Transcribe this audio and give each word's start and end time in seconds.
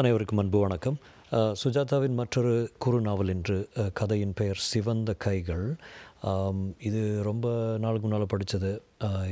அனைவருக்கும் 0.00 0.40
அன்பு 0.40 0.58
வணக்கம். 0.62 0.96
சுஜாதாவின் 1.60 2.16
மற்றொரு 2.18 2.50
குறு 2.84 2.98
நாவல் 3.06 3.30
என்று 3.34 3.54
கதையின் 3.98 4.34
பெயர் 4.38 4.58
சிவந்த 4.70 5.10
கைகள். 5.24 5.62
இது 6.88 7.00
ரொம்ப 7.28 7.46
நாளுக்கு 7.84 8.04
முன்னால் 8.06 8.32
படித்தது 8.32 8.70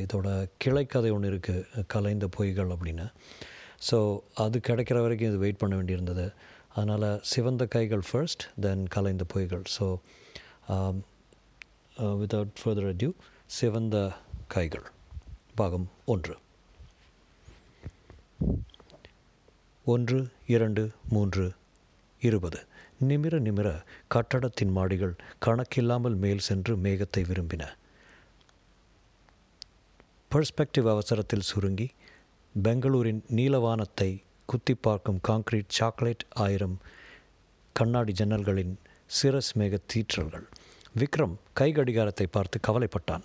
இதோட 0.05 0.27
கிளைக்கதை 0.65 1.11
ஒன்று 1.17 1.31
இருக்குது 1.33 1.85
கலைந்த 1.95 2.29
பொய்கள் 2.37 2.73
அப்படின்னு. 2.77 3.07
ஸோ 3.89 3.99
அது 4.45 4.61
கிடைக்கிற 4.69 5.01
வரைக்கும் 5.07 5.31
இது 5.33 5.43
வெயிட் 5.45 5.61
பண்ண 5.63 5.75
வேண்டியிருந்தது. 5.81 6.27
அதனால் 6.77 7.09
சிவந்த 7.33 7.67
கைகள் 7.77 8.05
ஃபர்ஸ்ட் 8.11 8.47
தென் 8.67 8.87
கலைந்த 8.97 9.27
பொய்கள். 9.35 9.67
ஸோ 9.77 9.89
வித்தவுட் 12.23 12.57
ஃபர்தர் 12.63 12.89
அட்யூ 12.93 13.11
சிவந்த 13.59 14.07
கைகள். 14.57 14.89
பாகம் 15.63 15.87
ஒன்று. 16.15 16.37
ஒன்று 19.87 20.19
இரண்டு 20.47 20.83
மூன்று 21.09 21.53
இருபது. 22.21 22.61
நிமிர 23.09 23.39
நிமிர 23.47 23.69
கட்டடத்தின் 24.09 24.77
மாடிகள் 24.77 25.13
கணக்கில்லாமல் 25.47 26.17
மேல் 26.17 26.39
சென்று 26.39 26.77
மேகத்தை 26.77 27.23
விரும்பின. 27.31 27.63
பெர்ஸ்பெக்டிவ் 30.31 30.89
அவசரத்தில் 30.89 31.47
சுருங்கி 31.51 31.89
பெங்களூரின் 32.55 33.23
நீலவானத்தை 33.35 34.23
குத்தி 34.47 34.75
பார்க்கும் 34.75 35.21
காங்கிரீட் 35.21 35.69
சாக்லேட் 35.69 36.27
ஆயிரம் 36.35 36.77
கண்ணாடி 37.73 38.13
ஜன்னல்களின் 38.13 38.75
சிரஸ் 39.23 39.53
மேக 39.59 39.79
தீற்றல்கள். 39.93 40.47
விக்ரம் 40.99 41.37
கை 41.53 41.73
கடிகாரத்தை 41.73 42.27
பார்த்து 42.27 42.61
கவலைப்பட்டான். 42.67 43.25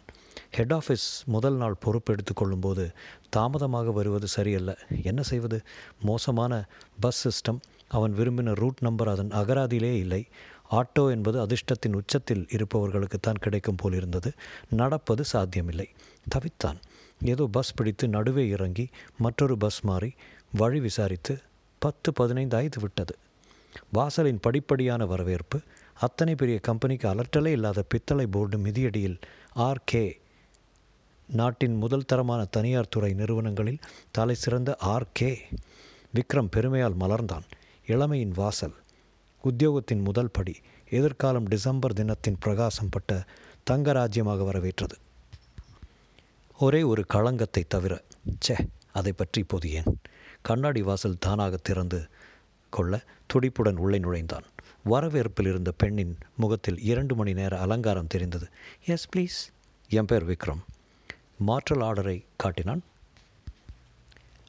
ஹெட் 0.52 0.74
ஆஃபீஸ் 0.74 1.08
முதல் 1.26 1.56
நாள் 1.56 1.76
பொறுப்பு 1.80 2.16
கொள்ளும்போது 2.36 2.92
தாமதமாக 3.30 3.92
வருவது 3.92 4.28
சரியல்ல. 4.28 4.78
என்ன 5.04 5.22
செய்வது? 5.22 5.62
மோசமான 6.02 6.68
பஸ் 7.00 7.22
சிஸ்டம் 7.26 7.60
அவன் 7.88 8.14
விரும்பின 8.14 8.56
ரூட் 8.56 8.78
நம்பர் 8.80 9.08
அதன் 9.08 9.30
அகராதியிலே 9.30 9.98
இல்லை. 9.98 10.28
ஆட்டோ 10.72 11.10
என்பது 11.10 11.46
அதிர்ஷ்டத்தின் 11.46 11.94
உச்சத்தில் 11.94 12.48
இருப்பவர்களுக்குத்தான் 12.52 13.40
கிடைக்கும் 13.40 13.76
போலிருந்தது 13.76 14.32
நடப்பது 14.70 15.24
சாத்தியமில்லை. 15.24 15.90
தவித்தான். 16.28 16.78
ஏதோ 17.22 17.48
பஸ் 17.52 17.74
பிடித்து 17.74 18.08
நடுவே 18.08 18.50
இறங்கி 18.50 18.90
மற்றொரு 19.18 19.58
பஸ் 19.58 19.82
மாறி 19.82 20.14
வழி 20.54 20.80
விசாரித்து 20.80 21.42
பத்து 21.80 22.14
பதினைந்து 22.14 22.58
ஆய்ந்து 22.58 22.82
விட்டது. 22.82 23.18
வாசலின் 23.92 24.40
படிப்படியான 24.48 25.08
வரவேற்பு. 25.08 25.62
அத்தனை 26.00 26.36
பெரிய 26.36 26.60
கம்பெனிக்கு 26.60 27.08
அலட்டலே 27.08 27.46
இல்லாத 27.46 27.82
பித்தளை 27.82 28.28
போர்டு 28.28 28.58
மிதியடியில் 28.58 29.22
ஆர்கே 29.56 30.18
நாட்டின் 31.32 31.76
முதல் 31.76 32.06
தரமான 32.06 32.46
தனியார் 32.46 32.88
துறை 32.90 33.14
நிறுவனங்களில் 33.14 33.80
தலை 34.12 34.36
சிறந்த 34.36 34.78
ஆர்கே 34.84 35.38
விக்ரம் 36.14 36.52
பெருமையால் 36.52 36.98
மலர்ந்தான். 37.00 37.44
இளமையின் 37.86 38.32
வாசல். 38.36 38.74
உத்தியோகத்தின் 39.44 40.04
முதல் 40.04 40.32
படி. 40.32 40.56
எதிர்காலம் 40.90 41.44
டிசம்பர் 41.44 41.94
தினத்தின் 41.94 42.38
பிரகாசம் 42.40 42.90
பட்ட 42.90 43.26
தங்க 43.64 43.92
ராஜ்யமாக 43.92 44.44
வரவேற்றது. 44.44 44.98
ஒரே 46.60 46.84
ஒரு 46.84 47.06
களங்கத்தை 47.06 47.64
தவிர 47.68 48.04
ச்சே 48.48 48.68
அதை 48.92 49.12
பற்றி 49.12 49.42
இப்போது 49.42 49.72
ஏன்? 49.72 50.00
கண்ணாடி 50.42 50.82
வாசல் 50.82 51.20
தானாக 51.20 51.58
திறந்து 51.58 52.08
கொள்ள 52.70 53.04
துடிப்புடன் 53.34 53.78
உள்ளே 53.78 54.00
நுழைந்தான். 54.00 54.44
வரவேற்பில் 54.86 55.48
இருந்த 55.48 55.72
பெண்ணின் 55.72 56.18
முகத்தில் 56.36 56.82
இரண்டு 56.82 57.16
மணி 57.16 57.34
நேர 57.34 57.60
அலங்காரம் 57.60 58.08
தெரிந்தது. 58.08 58.48
எஸ் 58.86 59.08
ப்ளீஸ் 59.16 59.54
என் 59.90 60.06
பேர் 60.06 60.26
விக்ரம். 60.26 60.62
மாற்றல் 61.48 61.84
ஆர்டரை 61.88 62.16
காட்டினான். 62.42 62.82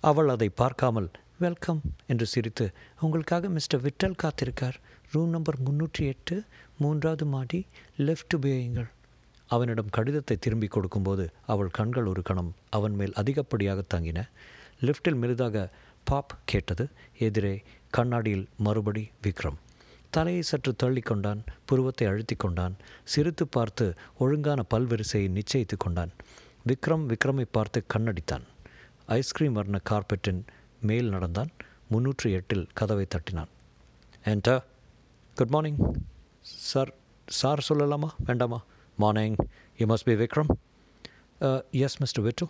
அவள் 0.03 0.31
அதை 0.35 0.49
பார்க்காமல் 0.61 1.09
வெல்கம் 1.45 1.81
என்று 2.13 2.27
சிரித்து 2.33 2.67
உங்களுக்காக 3.05 3.49
மிஸ்டர் 3.57 3.83
விட்டல் 3.87 4.21
காத்திருக்கார். 4.23 4.79
ரூம் 5.13 5.33
நம்பர் 5.35 5.59
முன்னூற்றி 5.67 6.03
எட்டு 6.13 6.37
மூன்றாவது 6.83 7.27
மாடி 7.35 7.61
லெஃப்ட் 8.07 8.37
உபயோகிங்கள் 8.39 8.91
அவனிடம் 9.55 9.95
கடிதத்தை 9.97 10.37
திரும்பி 10.37 10.69
கொடுக்கும்போது 10.75 11.25
அவள் 11.53 11.71
கண்கள் 11.79 12.11
ஒரு 12.13 12.23
கணம் 12.29 12.51
அவன் 12.77 12.97
மேல் 12.99 13.17
அதிகப்படியாக 13.21 13.81
தங்கின. 13.95 14.19
லிஃப்டில் 14.87 15.19
மெலிதாக 15.23 15.65
பாப் 16.11 16.35
கேட்டது 16.51 16.85
எதிரே 17.27 17.55
கண்ணாடியில் 17.97 18.47
மறுபடி 18.67 19.03
விக்ரம். 19.25 19.59
தலையை 20.17 20.43
சற்று 20.51 20.73
தள்ளி 20.83 21.03
கொண்டான் 21.09 21.41
புருவத்தை 21.69 22.07
அழுத்தி 22.11 22.37
கொண்டான் 22.37 22.77
சிரித்து 23.13 23.45
பார்த்து 23.57 23.87
ஒழுங்கான 24.25 24.61
பல்வரிசையை 24.73 25.29
நிச்சயித்து 25.37 25.77
கொண்டான். 25.79 26.13
விக்ரம் 26.69 27.05
விக்ரமை 27.11 27.45
பார்த்து 27.57 27.79
கண்ணடித்தான். 27.93 28.45
ஐஸ்கிரீம் 29.19 29.57
வர்ண 29.59 29.79
கார்பெட்டின் 29.91 30.41
மேல் 30.89 31.09
நடந்தான். 31.15 31.51
முன்னூற்றி 31.93 32.29
எட்டில் 32.39 32.67
கதவை 32.79 33.07
தட்டினான். 33.15 33.51
Enter 34.33 34.63
good 35.37 35.53
morning. 35.55 35.81
Sir 36.71 36.93
sir 37.41 37.67
சொல்லலாமா? 37.69 38.11
வேண்டாமா? 38.27 38.59
Morning. 38.99 39.39
You 39.79 39.87
must 39.93 40.09
be 40.09 40.15
Vikram. 40.25 40.51
Yes 41.85 41.99
mister 42.03 42.25
விட்டு 42.25 42.47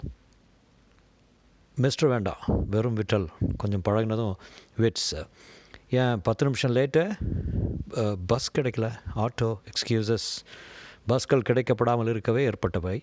மிஸ்டர் 1.77 2.11
வேண்டாம் 2.13 2.41
வெறும் 2.73 2.97
விட்டல். 2.97 3.27
கொஞ்சம் 3.61 3.85
பழகினதும் 3.89 4.35
விட்ஸ். 4.83 5.13
ஏன் 6.01 6.21
பத்து 6.27 6.45
நிமிஷம் 6.47 6.75
லேட்டு? 6.79 7.03
பஸ் 8.31 8.51
கிடைக்கல. 8.57 8.89
Auto 9.25 9.49
excuses. 9.71 10.29
பஸ்கள் 11.07 11.47
கிடைக்கப்படாமல் 11.49 12.09
இருக்கவே 12.09 12.51
ஏற்பட்டவை. 12.51 13.03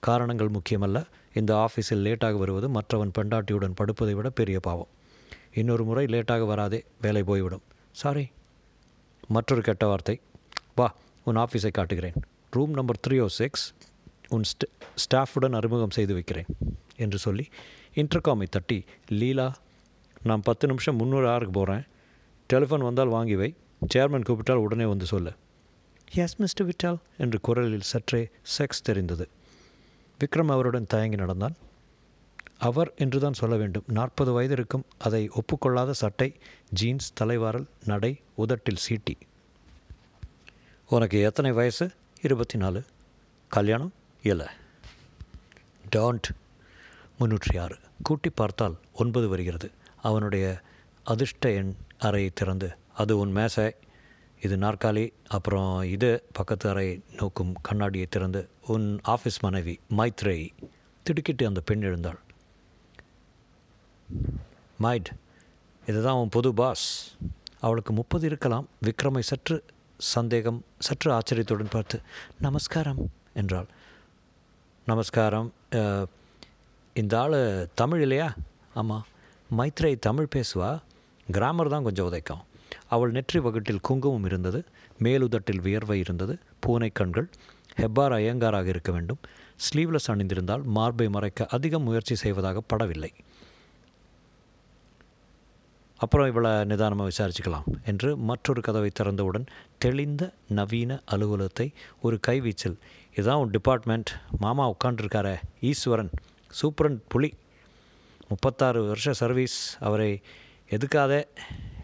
காரணங்கள் 0.00 0.50
முக்கியமல்ல. 0.50 0.98
இந்த 1.34 1.52
ஆஃபீஸில் 1.54 2.04
லேட்டாக 2.06 2.36
வருவது 2.38 2.68
மற்றவன் 2.68 3.14
பெண்டாட்டியுடன் 3.18 3.76
படுப்பதை 3.80 4.12
விட 4.12 4.30
பெரிய 4.30 4.60
பாவம். 4.60 4.90
இன்னொரு 5.52 5.84
முறை 5.84 6.04
லேட்டாக 6.06 6.46
வராதே 6.46 6.84
வேலை 7.00 7.22
போய்விடும். 7.22 7.64
சாரி 7.90 8.24
மற்றொரு 9.28 9.62
கெட்ட 9.62 9.86
வார்த்தை. 9.86 10.20
வா 10.74 10.94
உன் 11.24 11.36
ஆஃபீஸை 11.36 11.70
காட்டுகிறேன். 11.70 12.14
Room 12.50 12.72
number 12.72 13.00
three 13.06 13.16
O 13.22 13.26
six 13.26 13.64
உன் 14.28 14.44
ஸ்ட 14.50 14.64
ஸ்டாஃபுடன் 15.02 15.56
அறிமுகம் 15.58 15.96
செய்து 15.96 16.14
வைக்கிறேன் 16.14 16.48
என்று 16.96 17.18
சொல்லி 17.18 17.44
இன்டர்காமை 17.94 18.46
தட்டி 18.50 18.84
லீலா 19.08 19.54
நான் 20.22 20.42
பத்து 20.42 20.66
நிமிஷம் 20.66 20.96
முந்நூறு 20.96 21.28
ஆறுக்கு 21.28 21.52
போகிறேன் 21.52 21.84
டெலிஃபோன் 22.52 22.86
வந்தால் 22.88 23.14
வாங்கி 23.16 23.36
வை. 23.36 23.54
சேர்மன் 23.94 24.26
கூப்பிட்டால் 24.28 24.62
உடனே 24.64 24.84
வந்து 24.84 25.06
சொல்லு. 25.06 25.32
எஸ் 26.14 26.34
மிஸ்டர் 26.38 26.66
விட்டால் 26.66 26.98
என்று 27.18 27.40
குரலில் 27.40 27.80
சற்றே 27.80 28.28
செக்ஸ் 28.58 28.82
தெரிந்தது. 28.82 29.28
விக்ரம் 30.20 30.50
அவருடன் 30.50 30.86
தயங்கி 30.86 31.16
நடந்தான். 31.16 31.56
அவர் 32.58 32.92
என்றுதான் 32.96 33.32
சொல்ல 33.32 33.56
வேண்டும். 33.56 33.82
நாற்பது 33.86 34.32
வயது 34.32 34.52
இருக்கும் 34.52 34.84
அதை 34.98 35.28
ஒப்புக்கொள்ளாத 35.28 35.90
சட்டை 35.90 36.34
ஜீன்ஸ் 36.70 37.12
தலைவாரல் 37.20 37.66
நடை 37.84 38.20
உதட்டில் 38.34 38.78
சீட்டி. 38.88 39.14
உனக்கு 40.88 41.20
எத்தனை 41.20 41.52
வயசு? 41.52 41.90
இருபத்தி 42.22 42.58
நாலு 42.58 42.82
கல்யாணம்? 43.48 43.92
இல்லை. 44.22 44.46
டான்ட் 45.96 46.30
முன்னூற்றி 47.20 47.60
ஆறு. 47.60 47.76
கூட்டி 48.02 48.30
பார்த்தால் 48.30 48.78
ஒன்பது 48.92 49.28
வருகிறது. 49.28 49.70
அவனுடைய 50.02 50.60
அதிர்ஷ்ட 51.04 51.50
எண் 51.50 51.74
அறையை 51.98 52.30
திறந்து 52.34 52.76
அது 52.94 53.18
உன் 53.18 53.32
மேசை. 53.32 53.74
இது 54.46 54.56
நாற்காலி 54.64 55.04
அப்புறம் 55.36 55.72
இது 55.94 56.08
பக்கத்து 56.38 56.66
அறை 56.72 56.88
நோக்கும் 57.18 57.52
கண்ணாடியை 57.68 58.06
திறந்து 58.14 58.40
உன் 58.74 58.86
ஆஃபீஸ் 59.14 59.38
மனைவி 59.46 59.74
மைத்ரேயி 59.98 60.46
திடுக்கிட்டு 61.06 61.44
அந்த 61.50 61.60
பெண் 61.68 61.84
எழுந்தாள். 61.88 62.20
மைட் 64.84 65.10
இதுதான் 65.86 66.18
உன் 66.22 66.34
புது 66.36 66.50
பாஸ் 66.60 66.86
அவளுக்கு 67.64 67.92
முப்பது 68.00 68.24
இருக்கலாம். 68.30 68.66
விக்ரமை 68.86 69.22
சற்று 69.30 69.56
சந்தேகம் 70.14 70.60
சற்று 70.86 71.08
ஆச்சரியத்துடன் 71.16 71.74
பார்த்து 71.76 71.98
நமஸ்காரம் 72.46 73.00
என்றாள். 73.42 73.68
நமஸ்காரம் 74.86 75.48
இந்த 76.96 77.14
ஆள் 77.22 77.40
தமிழ் 77.80 78.02
இல்லையா? 78.06 78.28
ஆமாம் 78.80 79.06
மைத்ரேய் 79.58 80.04
தமிழ் 80.08 80.32
பேசுவா. 80.36 80.70
கிராமர் 81.26 81.72
தான் 81.74 81.86
கொஞ்சம் 81.88 82.08
உதைக்கும். 82.10 82.42
அவள் 82.86 83.10
நெற்றி 83.10 83.38
வகுட்டில் 83.38 83.80
குங்குமம் 83.82 84.24
இருந்தது 84.24 84.64
மேலுதட்டில் 85.02 85.62
வியர்வை 85.62 85.98
இருந்தது 85.98 86.38
பூனை 86.60 86.90
கண்கள் 86.92 87.28
ஹெப்பார் 87.80 88.14
அயங்காராக 88.18 88.68
இருக்க 88.68 88.92
வேண்டும். 88.92 89.18
ஸ்லீவ்லெஸ் 89.66 90.10
அணிந்திருந்தால் 90.12 90.62
மார்பை 90.62 91.08
மறைக்க 91.08 91.46
அதிகம் 91.46 91.82
முயற்சி 91.82 92.14
செய்வதாக 92.14 92.62
படவில்லை. 92.72 93.10
அப்புறம் 96.00 96.28
இவ்வளோ 96.30 96.64
நிதானமாக 96.64 97.10
விசாரிச்சுக்கலாம் 97.10 97.68
என்று 97.84 98.16
மற்றொரு 98.16 98.60
கதவை 98.60 98.90
திறந்தவுடன் 99.00 99.46
தெளிந்த 99.78 100.32
நவீன 100.48 101.00
அலுவலகத்தை 101.04 101.66
ஒரு 102.02 102.18
கைவீச்சல் 102.26 102.76
இதான் 103.16 103.40
உன் 103.42 103.50
டிபார்ட்மெண்ட். 103.50 104.10
மாமா 104.38 104.64
உட்காண்டிருக்காரே 104.70 105.36
ஈஸ்வரன். 105.60 106.10
சூப்பரன் 106.60 106.98
புலி. 107.08 107.34
முப்பத்தாறு 108.28 108.86
வருஷ 108.86 109.12
சர்வீஸ். 109.12 109.58
அவரை 109.80 110.20
எதுக்காதே. 110.70 111.24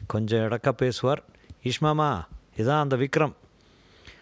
கொஞ்சம் 0.06 0.42
இடக்க 0.42 0.72
பேசுவார். 0.72 1.24
ஈஷ்மாமா 1.62 2.24
இதான் 2.56 2.80
அந்த 2.80 2.96
விக்ரம். 2.96 3.34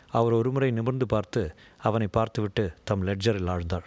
அவர் 0.08 0.32
ஒரு 0.32 0.52
முறை 0.52 0.70
நிமிர்ந்து 0.70 1.06
பார்த்து 1.06 1.54
அவனை 1.78 2.06
பார்த்துவிட்டு 2.06 2.72
தம் 2.84 3.06
லெட்ஜரில் 3.06 3.50
ஆழ்ந்தார். 3.54 3.86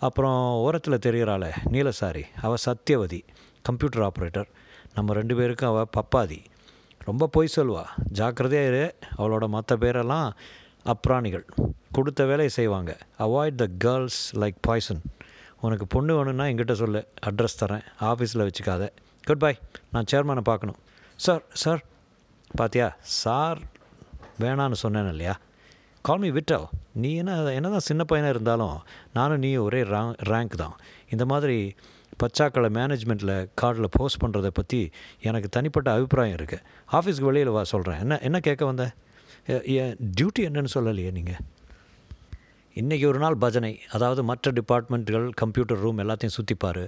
அப்புறம் 0.00 0.54
ஓரத்தில் 0.54 1.02
தெரிகிறாளே 1.06 1.50
நீலசாரி 1.70 2.22
அவள் 2.42 2.64
சத்தியவதி 2.64 3.20
கம்ப்யூட்டர் 3.62 4.02
ஆப்ரேட்டர். 4.02 4.48
நம்ம 4.94 5.12
ரெண்டு 5.12 5.36
பேருக்கும் 5.36 5.68
அவள் 5.68 5.94
பப்பாதி. 5.96 6.44
ரொம்ப 7.04 7.26
பொய் 7.26 7.52
சொல்வா 7.56 7.84
ஜாக்கிரதையாக 8.10 8.68
இரு 8.68 8.94
அவளோட 9.18 9.48
மற்ற 9.48 9.76
பேரெல்லாம் 9.76 10.30
அப்ராணிகள். 10.84 11.44
கொடுத்த 11.92 12.24
வேலையை 12.24 12.48
செய்வாங்க. 12.48 12.98
Avoid 13.18 13.54
the 13.54 13.66
girls 13.78 14.36
like 14.36 14.56
poison 14.60 15.02
உனக்கு 15.60 15.86
பொண்ணு 15.86 16.16
வேணும்னா 16.16 16.44
எங்கிட்ட 16.44 16.72
சொல்லு. 16.72 17.08
அட்ரஸ் 17.26 17.60
தரேன். 17.60 17.84
ஆஃபீஸில் 18.00 18.48
வச்சுக்காத. 18.48 18.88
குட் 19.28 19.42
பை 19.44 19.54
நான் 19.92 20.08
சேர்மனை 20.10 20.42
பார்க்கணும். 20.48 20.78
சார் 21.24 21.42
சார் 21.62 21.80
பாத்தியா? 22.58 22.86
சார் 23.20 23.58
வேணான்னு 24.42 24.76
சொன்னேன் 24.82 25.10
இல்லையா? 25.12 25.34
கால் 26.06 26.22
மீ 26.22 26.28
விட்டல் 26.36 26.66
நீ 27.02 27.10
என்ன 27.22 27.32
என்ன 27.56 27.68
தான் 27.74 27.84
சின்ன 27.88 28.02
பையனாக 28.10 28.34
இருந்தாலும் 28.34 28.76
நானும் 29.16 29.42
நீ 29.44 29.50
ஒரே 29.64 29.80
ரேங்க் 29.94 30.22
ரேங்க் 30.30 30.54
தான். 30.62 30.76
இந்த 31.14 31.24
மாதிரி 31.32 31.56
பச்சாக்களை 32.22 32.68
மேனேஜ்மெண்ட்டில் 32.78 33.34
கார்டில் 33.62 33.88
போஸ்ட் 33.96 34.20
பண்ணுறதை 34.22 34.52
பற்றி 34.60 34.80
எனக்கு 35.30 35.48
தனிப்பட்ட 35.56 35.90
அபிப்பிராயம் 35.96 36.38
இருக்குது 36.38 36.64
ஆஃபீஸ்க்கு 36.98 37.28
வெளியில் 37.30 37.52
வா 37.56 37.62
சொல்கிறேன் 37.74 38.00
என்ன 38.04 38.18
என்ன 38.28 38.40
கேட்க 38.48 38.64
வந்த? 38.70 38.86
என் 39.82 39.94
டியூட்டி 40.18 40.42
என்னன்னு 40.48 40.74
சொல்லலையே 40.76 41.12
நீங்கள் 41.18 41.40
இன்றைக்கி 42.76 43.04
ஒரு 43.10 43.18
நாள் 43.22 43.36
பஜனை. 43.44 43.70
அதாவது 43.96 44.20
மற்ற 44.30 44.50
டிபார்ட்மெண்ட்டுகள் 44.58 45.28
கம்ப்யூட்டர் 45.42 45.80
ரூம் 45.84 46.02
எல்லாத்தையும் 46.02 46.36
சுற்றிப்பார் 46.38 46.82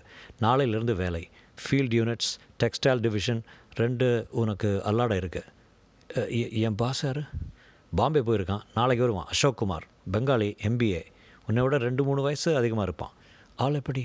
நாளையிலேருந்து 0.44 0.94
வேலை. 1.04 1.22
ஃபீல்டு 1.62 1.96
யூனிட்ஸ் 2.00 2.32
டெக்ஸ்டைல் 2.62 3.00
டிவிஷன் 3.06 3.42
ரெண்டு 3.74 4.26
உனக்கு 4.30 4.82
அல்லாட 4.86 5.14
இருக்குது 5.22 6.58
என் 6.60 6.74
பாஸ் 6.74 7.04
யார்? 7.04 7.22
பாம்பே 7.96 8.20
போயிருக்கான். 8.20 8.64
நாளைக்கு 8.74 9.04
வருவான். 9.04 9.26
அசோக் 9.26 9.56
குமார் 9.56 9.86
பெங்காலி 10.12 10.48
எம்பிஏ 10.68 11.02
உன்னை 11.46 11.62
விட 11.62 11.78
ரெண்டு 11.78 12.04
மூணு 12.04 12.22
வயசு 12.22 12.56
அதிகமாக 12.56 12.86
இருப்பான். 12.88 13.14
ஆள் 13.56 13.74
எப்படி? 13.74 14.04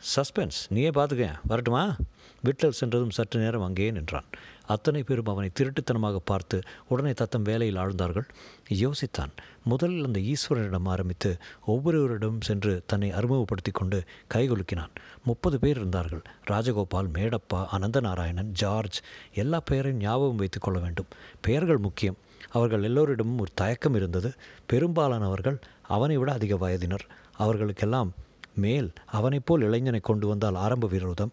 சஸ்பென்ஸ் 0.00 0.58
நீயே 0.68 0.90
பார்த்துக்க. 0.90 1.26
வரட்டுமா? 1.46 1.96
விட்டல் 2.44 2.76
சென்றதும் 2.80 3.14
சற்று 3.18 3.40
நேரம் 3.40 3.62
அங்கேயே 3.62 3.90
நின்றான். 3.90 4.28
அத்தனை 4.68 5.02
பேரும் 5.02 5.26
அவனை 5.26 5.50
திருட்டுத்தனமாக 5.60 6.16
பார்த்து 6.24 6.60
உடனே 6.88 7.12
தத்தம் 7.12 7.42
வேலையில் 7.42 7.76
ஆழ்ந்தார்கள். 7.76 8.28
யோசித்தான் 8.68 9.32
முதலில் 9.64 10.04
அந்த 10.04 10.20
ஈஸ்வரனிடம் 10.20 10.88
ஆரம்பித்து 10.88 11.36
ஒவ்வொருவரிடம் 11.66 12.40
சென்று 12.40 12.82
தன்னை 12.86 13.10
அறிமுகப்படுத்தி 13.10 13.70
கொண்டு 13.70 14.04
கைகுலுக்கினான் 14.34 14.94
முப்பது 15.24 15.58
பேர் 15.58 15.76
இருந்தார்கள். 15.76 16.22
ராஜகோபால் 16.50 17.10
மேடப்பா 17.12 17.66
அனந்தநாராயணன் 17.72 18.52
ஜார்ஜ் 18.52 19.00
எல்லா 19.34 19.60
பெயரையும் 19.60 20.00
ஞாபகம் 20.00 20.36
வைத்து 20.36 20.60
கொள்ள 20.60 20.78
வேண்டும். 20.78 21.06
பெயர்கள் 21.40 21.78
முக்கியம். 21.78 22.16
அவர்கள் 22.50 22.82
எல்லோரிடமும் 22.82 23.38
ஒரு 23.38 23.50
தயக்கம் 23.54 23.94
இருந்தது. 23.94 24.34
பெரும்பாலானவர்கள் 24.66 25.60
அவனை 25.82 26.16
விட 26.16 26.32
அதிக 26.32 26.56
வயதினர். 26.56 27.06
அவர்களுக்கெல்லாம் 27.36 28.12
மேல் 28.54 28.92
அவனைப் 29.06 29.46
போல் 29.46 29.60
இளைஞனை 29.60 30.00
கொண்டு 30.00 30.26
வந்தால் 30.26 30.54
ஆரம்ப 30.54 30.86
விரோதம். 30.86 31.32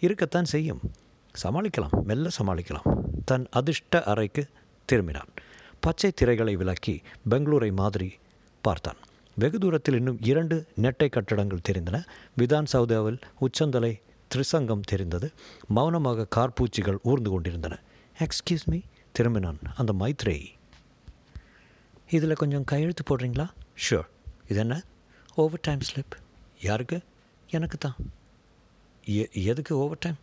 இருக்கத்தான் 0.00 0.44
செய்யும். 0.44 0.80
சமாளிக்கலாம் 1.42 2.02
மெல்ல 2.02 2.28
சமாளிக்கலாம். 2.38 2.88
தன் 3.24 3.46
அதிர்ஷ்ட 3.50 4.02
அறைக்கு 4.02 4.48
திரும்பினான். 4.92 5.30
பச்சை 5.80 6.12
திரைகளை 6.20 6.56
விலக்கி 6.56 7.02
பெங்களூரை 7.30 7.72
மாதிரி 7.72 8.18
பார்த்தான். 8.62 8.96
வெகு 9.36 9.58
தூரத்தில் 9.58 9.94
இன்னும் 9.94 10.18
இரண்டு 10.22 10.66
நெட்டை 10.82 11.08
கட்டடங்கள் 11.08 11.66
தெரிந்தன. 11.68 12.04
விதான் 12.38 12.66
சௌதாவில் 12.72 13.20
உச்சந்தலை 13.38 14.00
திரிசங்கம் 14.34 14.80
தெரிந்தது. 14.80 15.32
மௌனமாக 15.68 16.26
கார்பூச்சிகள் 16.36 16.98
ஊர்ந்து 17.02 17.30
கொண்டிருந்தன. 17.30 17.78
எக்ஸ்கியூஸ் 18.18 18.64
மீ 18.64 18.80
திரும்பினான் 19.18 19.60
அந்த 19.76 19.92
மைத்ரேயி. 19.92 20.46
இதில் 22.10 22.32
கொஞ்சம் 22.32 22.64
கையெழுத்து 22.64 23.02
போடுறீங்களா? 23.10 23.50
ஷூர் 23.90 24.08
இது 24.48 24.60
என்ன 24.60 24.82
ஓவர் 25.34 25.62
டைம் 25.62 25.78
ஸ்லிப் 25.78 26.14
யாருக்கு? 26.62 27.00
எனக்கு 27.50 27.78
தான் 27.78 27.94
எ 29.04 29.28
எதுக்கு 29.44 29.78
ஓவர் 29.78 29.96
டைம் 30.00 30.18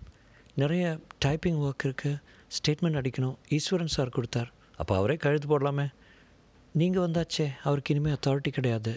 நிறைய 0.61 0.85
டைப்பிங் 1.25 1.59
ஒர்க் 1.67 1.85
இருக்குது 1.87 2.19
ஸ்டேட்மெண்ட் 2.57 2.99
அடிக்கணும். 2.99 3.35
ஈஸ்வரன் 3.57 3.93
சார் 3.95 4.15
கொடுத்தார். 4.17 4.49
அப்போ 4.81 4.93
அவரே 4.99 5.15
கழுத்து 5.25 5.47
போடலாமே. 5.51 5.87
நீங்கள் 6.79 7.05
வந்தாச்சே. 7.05 7.47
அவருக்கு 7.63 7.93
இனிமேல் 7.93 8.15
அத்தாரிட்டி 8.17 8.51
கிடையாது. 8.57 8.93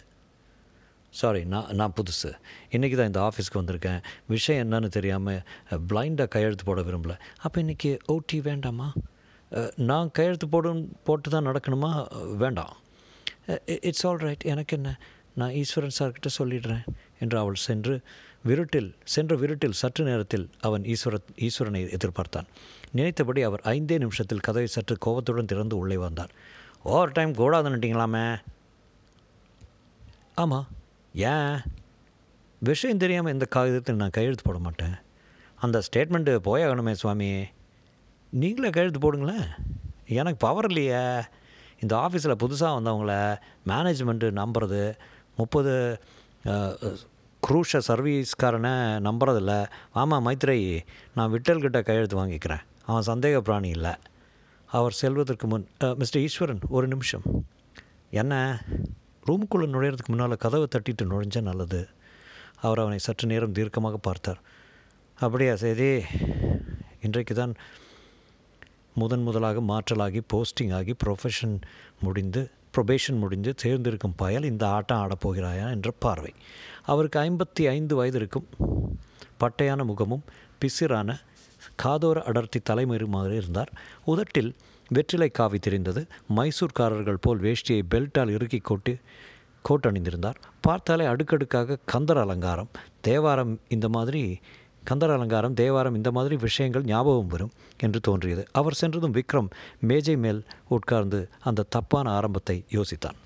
சாரி 1.11 1.45
நான் 1.53 1.71
நான் 1.79 1.95
புதுசு. 1.99 2.31
இன்றைக்கி 2.75 2.97
தான் 2.99 3.11
இந்த 3.11 3.21
ஆஃபீஸ்க்கு 3.29 3.61
வந்திருக்கேன். 3.61 4.01
விஷயம் 4.35 4.63
என்னன்னு 4.65 4.89
தெரியாமல் 4.97 5.43
பிளைண்டாக 5.91 6.29
கையெழுத்து 6.35 6.65
போட 6.69 6.81
விரும்பல. 6.89 7.15
அப்போ 7.45 7.63
இன்றைக்கி 7.63 7.91
ஓடி 8.15 8.41
வேண்டாமா? 8.41 8.89
நான் 9.91 10.11
கையெழுத்து 10.19 10.49
போடும் 10.49 10.83
போட்டு 11.05 11.31
தான் 11.31 11.49
நடக்கணுமா? 11.49 11.91
வேண்டாம். 12.43 12.75
இட்ஸ் 13.89 14.07
ஆல் 14.07 14.23
ரைட் 14.27 14.45
எனக்கு 14.53 14.77
என்ன? 14.77 14.91
நான் 15.41 15.53
ஈஸ்வரன் 15.61 15.99
சார்கிட்ட 15.99 16.31
சொல்லிடுறேன். 16.39 16.85
என்று 17.19 17.39
அவள் 17.39 17.65
சென்று 17.69 17.95
விருட்டில் 18.47 18.91
சென்ற 19.05 19.37
விருட்டில் 19.37 19.79
சற்று 19.81 20.05
நேரத்தில் 20.05 20.51
அவன் 20.61 20.83
ஈஸ்வர 20.83 21.17
ஈஸ்வரனை 21.47 21.83
எதிர்பார்த்தான். 21.97 22.49
நினைத்தபடி 22.93 23.43
அவர் 23.43 23.61
ஐந்தே 23.65 23.99
நிமிஷத்தில் 23.99 24.41
கதவை 24.41 24.67
சற்று 24.67 24.97
கோபத்துடன் 24.99 25.45
திறந்து 25.45 25.77
உள்ளே 25.77 25.97
வந்தார். 25.97 26.33
ஓவர் 26.83 27.13
டைம் 27.13 27.33
கூடாதுன்னுட்டிங்களாமே 27.33 28.27
ஆமாம் 30.35 30.69
ஏன்? 31.15 31.59
விஷயம் 32.59 32.99
தெரியாமல் 32.99 33.33
இந்த 33.33 33.45
காகிதத்தில் 33.45 33.97
நான் 33.97 34.11
கையெழுத்து 34.11 34.45
போட 34.45 34.59
மாட்டேன். 34.59 34.95
அந்த 35.57 35.83
ஸ்டேட்மெண்ட்டு 35.87 36.35
போயாகணுமே 36.45 36.93
சுவாமி. 36.93 37.47
நீங்களே 38.33 38.71
கையெழுத்து 38.71 39.03
போடுங்களேன். 39.05 39.49
எனக்கு 40.07 40.37
பவர் 40.37 40.65
இல்லையே. 40.65 41.23
இந்த 41.81 41.95
ஆஃபீஸில் 41.97 42.41
புதுசாக 42.43 42.77
வந்தவங்கள 42.79 43.39
மேனேஜ்மெண்ட்டு 43.67 44.29
நம்புறது 44.41 44.83
முப்பது 45.37 46.01
குரூஷ 47.47 47.81
சர்வீஸ்காரனை 47.89 48.73
நம்புறதில்ல. 49.09 49.53
ஆமாம் 50.01 50.27
மைத்ரேயி 50.27 50.81
நான் 51.15 51.33
விட்டல்கிட்ட 51.33 51.83
கையெழுத்து 51.83 52.17
வாங்கிக்கிறேன். 52.19 52.63
அவன் 52.87 53.07
சந்தேக 53.07 53.39
பிராணி 53.39 53.69
இல்லை. 53.69 53.95
அவர் 54.67 54.93
செல்வதற்கு 54.93 55.47
முன் 55.47 55.67
மிஸ்டர் 55.97 56.23
ஈஸ்வரன் 56.23 56.63
ஒரு 56.69 56.87
நிமிஷம். 56.89 57.27
என்ன? 58.11 58.35
ரூமுக்குள்ளே 59.27 59.67
நுழையிறதுக்கு 59.75 60.13
முன்னால் 60.13 60.43
கதவை 60.45 60.67
தட்டிட்டு 60.71 61.03
நுழைஞ்ச 61.03 61.41
நல்லது. 61.41 61.89
அவர் 62.61 62.79
அவனை 62.79 62.99
சற்று 62.99 63.29
நேரம் 63.29 63.53
தீர்க்கமாக 63.53 63.99
பார்த்தார். 64.09 64.41
அப்படியா 65.19 65.55
சரி 65.57 65.91
இன்றைக்கு 67.07 67.35
தான் 67.35 67.55
முதன் 68.95 69.23
முதலாக 69.23 69.61
மாற்றலாகி 69.61 70.21
போஸ்டிங் 70.33 70.73
ஆகி 70.79 70.95
ப்ரொஃபஷன் 71.05 71.55
முடிந்து 72.01 72.51
ப்ரொபேஷன் 72.77 73.19
முடிந்து 73.19 73.55
தேர்ந்திருக்கும் 73.55 74.17
பயல் 74.17 74.43
இந்த 74.43 74.69
ஆட்டம் 74.69 75.03
ஆடப்போகிறாயா 75.03 75.71
என்ற 75.71 75.91
பார்வை. 75.99 76.33
அவருக்கு 76.83 77.19
ஐம்பத்தி 77.21 77.67
ஐந்து 77.67 77.95
வயது 77.97 78.17
இருக்கும் 78.17 78.47
பட்டையான 79.41 79.85
முகமும் 79.85 80.25
பிசிரான 80.61 81.21
காதோர 81.83 82.23
அடர்த்தி 82.23 82.61
தலைமறுமாறு 82.71 83.37
இருந்தார். 83.37 83.73
உதட்டில் 84.05 84.55
வெற்றிலை 84.89 85.29
காவி 85.29 85.59
தெரிந்தது. 85.59 86.07
மைசூர்காரர்கள் 86.37 87.21
போல் 87.21 87.41
வேஷ்டியை 87.41 87.83
பெல்ட்டால் 87.95 88.31
இறுக்கி 88.31 88.59
கொட்டு 88.59 88.99
கோட் 89.63 89.87
அணிந்திருந்தார் 89.89 90.39
பார்த்தாலே 90.61 91.05
அடுக்கடுக்காக 91.05 91.79
கந்தர் 91.85 92.19
அலங்காரம் 92.19 92.71
தேவாரம் 93.01 93.61
இந்த 93.69 93.89
மாதிரி 93.89 94.23
கந்தர் 94.85 95.11
அலங்காரம் 95.11 95.55
தேவாரம் 95.55 95.95
இந்த 95.95 96.11
மாதிரி 96.11 96.37
விஷயங்கள் 96.37 96.85
ஞாபகம் 96.85 97.27
வரும் 97.27 97.53
என்று 97.81 98.01
தோன்றியது. 98.01 98.45
அவர் 98.53 98.75
சென்றதும் 98.75 99.15
விக்ரம் 99.15 99.51
மேஜை 99.81 100.17
மேல் 100.17 100.45
உட்கார்ந்து 100.69 101.29
அந்த 101.41 101.67
தப்பான 101.69 102.11
ஆரம்பத்தை 102.11 102.65
யோசித்தான். 102.71 103.19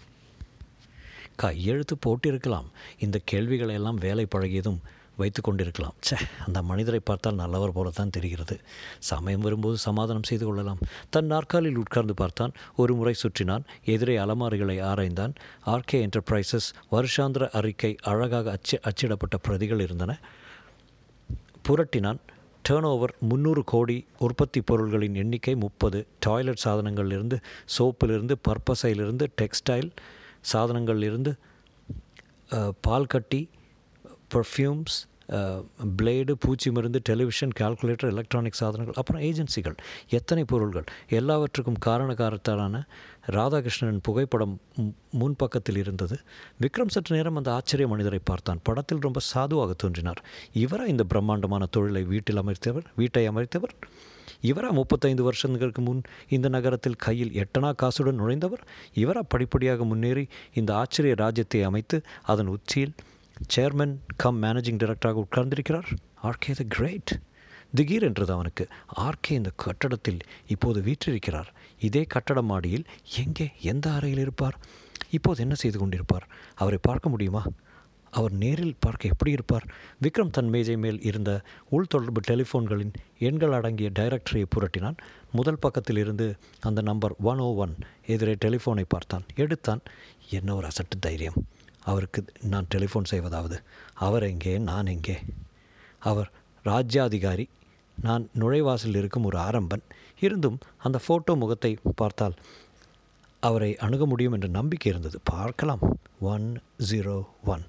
கையெழுத்து 1.37 1.97
போட்டிருக்கலாம். 2.07 2.69
இந்த 2.99 3.21
கேள்விகளையெல்லாம் 3.33 3.95
வேலை 3.95 4.27
பழகியதும் 4.35 4.79
வைத்து 5.17 5.41
கொண்டிருக்கலாம். 5.41 5.95
ச்சே 6.07 6.17
அந்த 6.47 6.63
மனிதரை 6.63 7.01
பார்த்தால் 7.05 7.35
நல்லவர் 7.35 7.73
போலத்தான் 7.73 8.11
தெரிகிறது. 8.11 8.61
சமயம் 8.99 9.41
வரும்போது 9.41 9.77
சமாதானம் 9.77 10.23
செய்து 10.23 10.47
கொள்ளலாம். 10.47 10.79
தன் 11.11 11.27
நாற்காலில் 11.27 11.77
உட்கார்ந்து 11.77 12.15
பார்த்தான். 12.15 12.53
ஒரு 12.77 12.95
முறை 12.95 13.15
சுற்றினான். 13.23 13.65
எதிரே 13.85 14.17
அலமாரிகளை 14.17 14.83
ஆராய்ந்தான். 14.83 15.35
ஆர்கே 15.67 16.09
என்டர்பிரைசஸ் 16.09 16.69
வருஷாந்திர 16.91 17.51
அறிக்கை 17.51 17.97
அழகாக 18.03 18.51
அச்சு 18.51 18.81
அச்சிடப்பட்ட 18.83 19.37
பிரதிகள் 19.43 19.81
இருந்தன. 19.81 20.19
புரட்டினான். 21.67 22.21
டேர்ன் 22.69 22.87
ஓவர் 22.93 23.13
முந்நூறு 23.31 23.63
கோடி 23.73 23.97
உற்பத்தி 24.27 24.61
பொருள்களின் 24.69 25.17
எண்ணிக்கை 25.23 25.55
முப்பது. 25.65 25.99
டாய்லெட் 26.27 26.63
சாதனங்களிலிருந்து 26.65 27.37
சோப்பிலிருந்து 27.77 28.35
பர்பஸையிலிருந்து 28.49 29.27
டெக்ஸ்டைல் 29.41 29.91
சாதனங்களிலிருந்து 30.53 31.33
பால்கட்டி 32.89 33.43
பர்ஃப்யூம்ஸ் 34.35 34.97
பிளேடு 35.99 36.33
பூச்சி 36.39 36.71
மருந்து 36.71 37.01
டெலிவிஷன் 37.09 37.55
கால்குலேட்டர் 37.61 38.13
எலக்ட்ரானிக் 38.13 38.59
சாதனங்கள் 38.61 38.99
அப்புறம் 39.01 39.23
ஏஜென்சிகள் 39.23 39.77
எத்தனை 40.09 40.45
பொருள்கள் 40.45 40.87
எல்லாவற்றுக்கும் 41.09 41.81
காரணகாரத்தான 41.87 42.83
ராதாகிருஷ்ணன் 43.37 44.03
புகைப்படம் 44.03 44.61
முன்பக்கத்தில் 45.21 45.77
இருந்தது. 45.77 46.17
விக்ரம் 46.61 46.93
சற்று 46.95 47.17
நேரம் 47.17 47.37
அந்த 47.37 47.51
ஆச்சரிய 47.53 47.89
மனிதரை 47.89 48.21
பார்த்தான். 48.25 48.61
படத்தில் 48.63 49.05
ரொம்ப 49.07 49.21
சாதுவாக 49.33 49.73
தோன்றினார். 49.73 50.21
இவரா 50.55 50.87
இந்த 50.87 51.05
பிரம்மாண்டமான 51.05 51.67
தொழிலை 51.67 52.03
வீட்டில் 52.03 52.43
அமைத்தவர் 52.43 52.87
வீட்டை 52.97 53.25
அமைத்தவர்? 53.29 53.75
இவரா 54.43 54.71
முப்பத்தைந்து 54.71 55.23
வருஷங்களுக்கு 55.23 55.83
முன் 55.83 56.01
இந்த 56.29 56.49
நகரத்தில் 56.49 57.03
கையில் 57.05 57.35
எட்டனா 57.43 57.71
காசுடன் 57.75 58.21
நுழைந்தவர்? 58.21 58.63
இவரா 58.95 59.23
படிப்படியாக 59.29 59.85
முன்னேறி 59.85 60.25
இந்த 60.55 60.75
ஆச்சரிய 60.75 61.15
ராஜ்யத்தை 61.15 61.63
அமைத்து 61.63 61.99
அதன் 62.23 62.47
உச்சியில் 62.47 62.95
சேர்மன் 63.55 63.97
கம் 64.17 64.43
மேனேஜிங் 64.43 64.81
டைரக்டராக 64.83 65.25
உட்கார்ந்திருக்கிறார். 65.25 65.89
ஆர்கே 66.23 66.55
த 66.55 66.65
கிரேட் 66.69 67.21
திகீர் 67.77 68.03
என்றது 68.03 68.33
அவனுக்கு. 68.33 68.69
ஆர்கே 68.97 69.31
இந்த 69.31 69.51
கட்டடத்தில் 69.57 70.19
இப்போது 70.47 70.81
வீற்றிருக்கிறார். 70.81 71.47
இதே 71.81 72.03
கட்டட 72.03 72.43
மாடியில் 72.43 72.85
எங்கே 73.17 73.51
எந்த 73.61 73.93
அறையில் 73.93 74.19
இருப்பார்? 74.19 74.59
இப்போது 75.11 75.41
என்ன 75.41 75.55
செய்து 75.55 75.87
கொண்டிருப்பார்? 75.87 76.27
அவரை 76.55 76.79
பார்க்க 76.83 77.09
முடியுமா? 77.09 77.45
அவர் 78.11 78.33
நேரில் 78.33 78.77
பார்க்க 78.81 79.09
எப்படி 79.09 79.31
இருப்பார்? 79.31 79.67
விக்ரம் 80.03 80.31
தன் 80.31 80.49
மேஜை 80.49 80.77
மேல் 80.77 81.03
இருந்த 81.03 81.43
உள்தொடர்பு 81.71 82.21
டெலிஃபோன்களின் 82.31 82.93
எண்கள் 83.19 83.53
அடங்கிய 83.53 83.91
டைரக்டரியை 83.99 84.45
புரட்டினான். 84.57 84.97
முதல் 85.33 85.59
பக்கத்தில் 85.59 85.97
இருந்து 85.97 86.37
அந்த 86.61 86.83
நம்பர் 86.83 87.15
ஒன் 87.23 87.39
ஓ 87.39 87.55
ஒன் 87.55 87.77
எதிரே 88.07 88.37
டெலிஃபோனை 88.45 88.85
பார்த்தான். 88.89 89.23
எடுத்தான். 89.35 89.81
என்ன 90.31 90.55
ஒரு 90.55 90.67
அசட்டு 90.67 90.99
தைரியம். 91.01 91.47
அவருக்கு 91.91 92.21
நான் 92.53 92.71
டெலிஃபோன் 92.75 93.11
செய்வதாவது. 93.13 93.57
அவர் 94.07 94.25
எங்கே 94.33 94.53
நான் 94.71 94.93
எங்கே? 94.95 95.17
அவர் 96.09 96.31
ராஜ்யாதிகாரி. 96.65 97.47
நான் 98.07 98.25
நுழைவாசலில் 98.41 99.01
இருக்கும் 99.03 99.29
ஒரு 99.29 99.39
ஆரம்பன். 99.49 99.85
இருந்தும் 100.21 100.59
அந்த 100.87 100.99
ஃபோட்டோ 101.07 101.33
முகத்தை 101.43 101.73
பார்த்தால் 102.01 102.37
அவரை 103.47 103.71
அணுக 103.87 104.07
முடியும் 104.07 104.37
என்ற 104.37 104.49
நம்பிக்கை 104.59 104.89
இருந்தது. 104.93 105.19
பார்க்கலாம். 105.33 105.83
One 106.33 106.49
zero 106.91 107.17
one. 107.45 107.65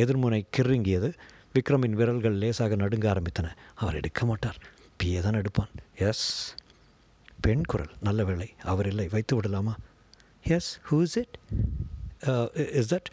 எதிர்முனை 0.00 0.40
கிருங்கியது 0.56 1.10
விக்ரமின் 1.54 1.96
விரல்கள் 2.00 2.40
லேசாக 2.42 2.76
நடுங்க 2.82 3.06
ஆரம்பித்தன. 3.12 3.48
அவர் 3.82 3.98
எடுக்க 4.00 4.26
மாட்டார். 4.30 4.58
பிஏ 5.00 5.20
தான் 5.24 5.38
எடுப்பான். 5.40 5.72
எஸ். 6.08 6.26
பெண் 7.40 7.64
குரல். 7.64 7.92
நல்ல 8.08 8.20
வேலை 8.30 8.48
அவர் 8.72 8.88
இல்லை. 8.92 9.06
வைத்து 9.14 9.34
விடலாமா? 9.36 9.74
Yes. 10.56 10.70
Who 10.90 11.00
is 11.06 11.18
it? 11.22 11.36
Is 12.80 12.92
that? 12.94 13.10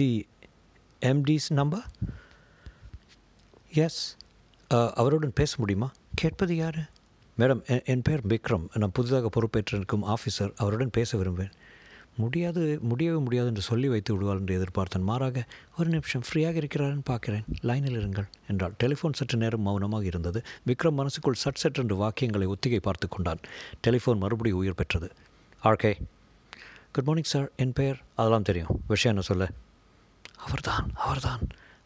The 0.00 0.10
MD's 1.10 1.48
number 1.58 1.86
yes 3.82 4.00
அவருடன் 5.00 5.38
பேச 5.40 5.54
முடியுமா? 5.62 5.88
கேட்பது 6.20 6.54
யார்? 6.62 6.80
மேடம் 7.40 7.60
என் 7.92 8.04
பெயர் 8.06 8.22
விக்ரம். 8.32 8.64
நான் 8.82 8.94
புதிதாக 8.98 9.30
பொறுப்பேற்றிருக்கும் 9.36 10.04
ஆஃபீஸர். 10.14 10.52
அவருடன் 10.62 10.92
பேச 10.98 11.18
விரும்புவேன். 11.20 11.54
முடியாது 12.22 12.62
முடியவே 12.90 13.18
முடியாது 13.24 13.48
என்று 13.52 13.64
சொல்லி 13.68 13.88
வைத்து 13.92 14.10
விடுவார் 14.14 14.38
என்று 14.40 14.54
எதிர்பார்த்தேன். 14.58 15.04
மாறாக 15.08 15.42
ஒரு 15.78 15.88
நிமிஷம் 15.94 16.24
ஃப்ரீயாக 16.26 16.56
இருக்கிறாருன்னு 16.62 17.04
பார்க்கிறேன். 17.10 17.44
லைனில் 17.68 17.98
இருங்கள் 18.00 18.28
என்றால் 18.52 18.74
டெலிஃபோன் 18.82 19.18
சற்று 19.18 19.38
நேரம் 19.42 19.64
மௌனமாக 19.66 20.08
இருந்தது. 20.10 20.40
விக்ரம் 20.70 20.98
மனசுக்குள் 21.00 21.38
சட் 21.42 21.60
சட் 21.62 21.80
என்று 21.82 21.96
வாக்கியங்களை 22.04 22.48
ஒத்திகை 22.54 22.80
பார்த்து 22.88 23.08
கொண்டான். 23.16 23.42
டெலிஃபோன் 23.86 24.22
மறுபடியும் 24.24 24.60
உயிர் 24.62 24.80
பெற்றது. 24.80 25.10
RK 25.62 25.92
good 26.94 27.08
morning 27.10 27.32
sir. 27.34 27.48
என் 27.64 27.76
பெயர் 27.80 28.00
அதெல்லாம் 28.20 28.48
தெரியும். 28.50 28.72
விஷயம் 28.94 29.14
என்ன 29.14 29.26
சொல்ல? 29.30 29.46
அவர்தான் 30.36 30.90
அவர்தான். 30.94 31.40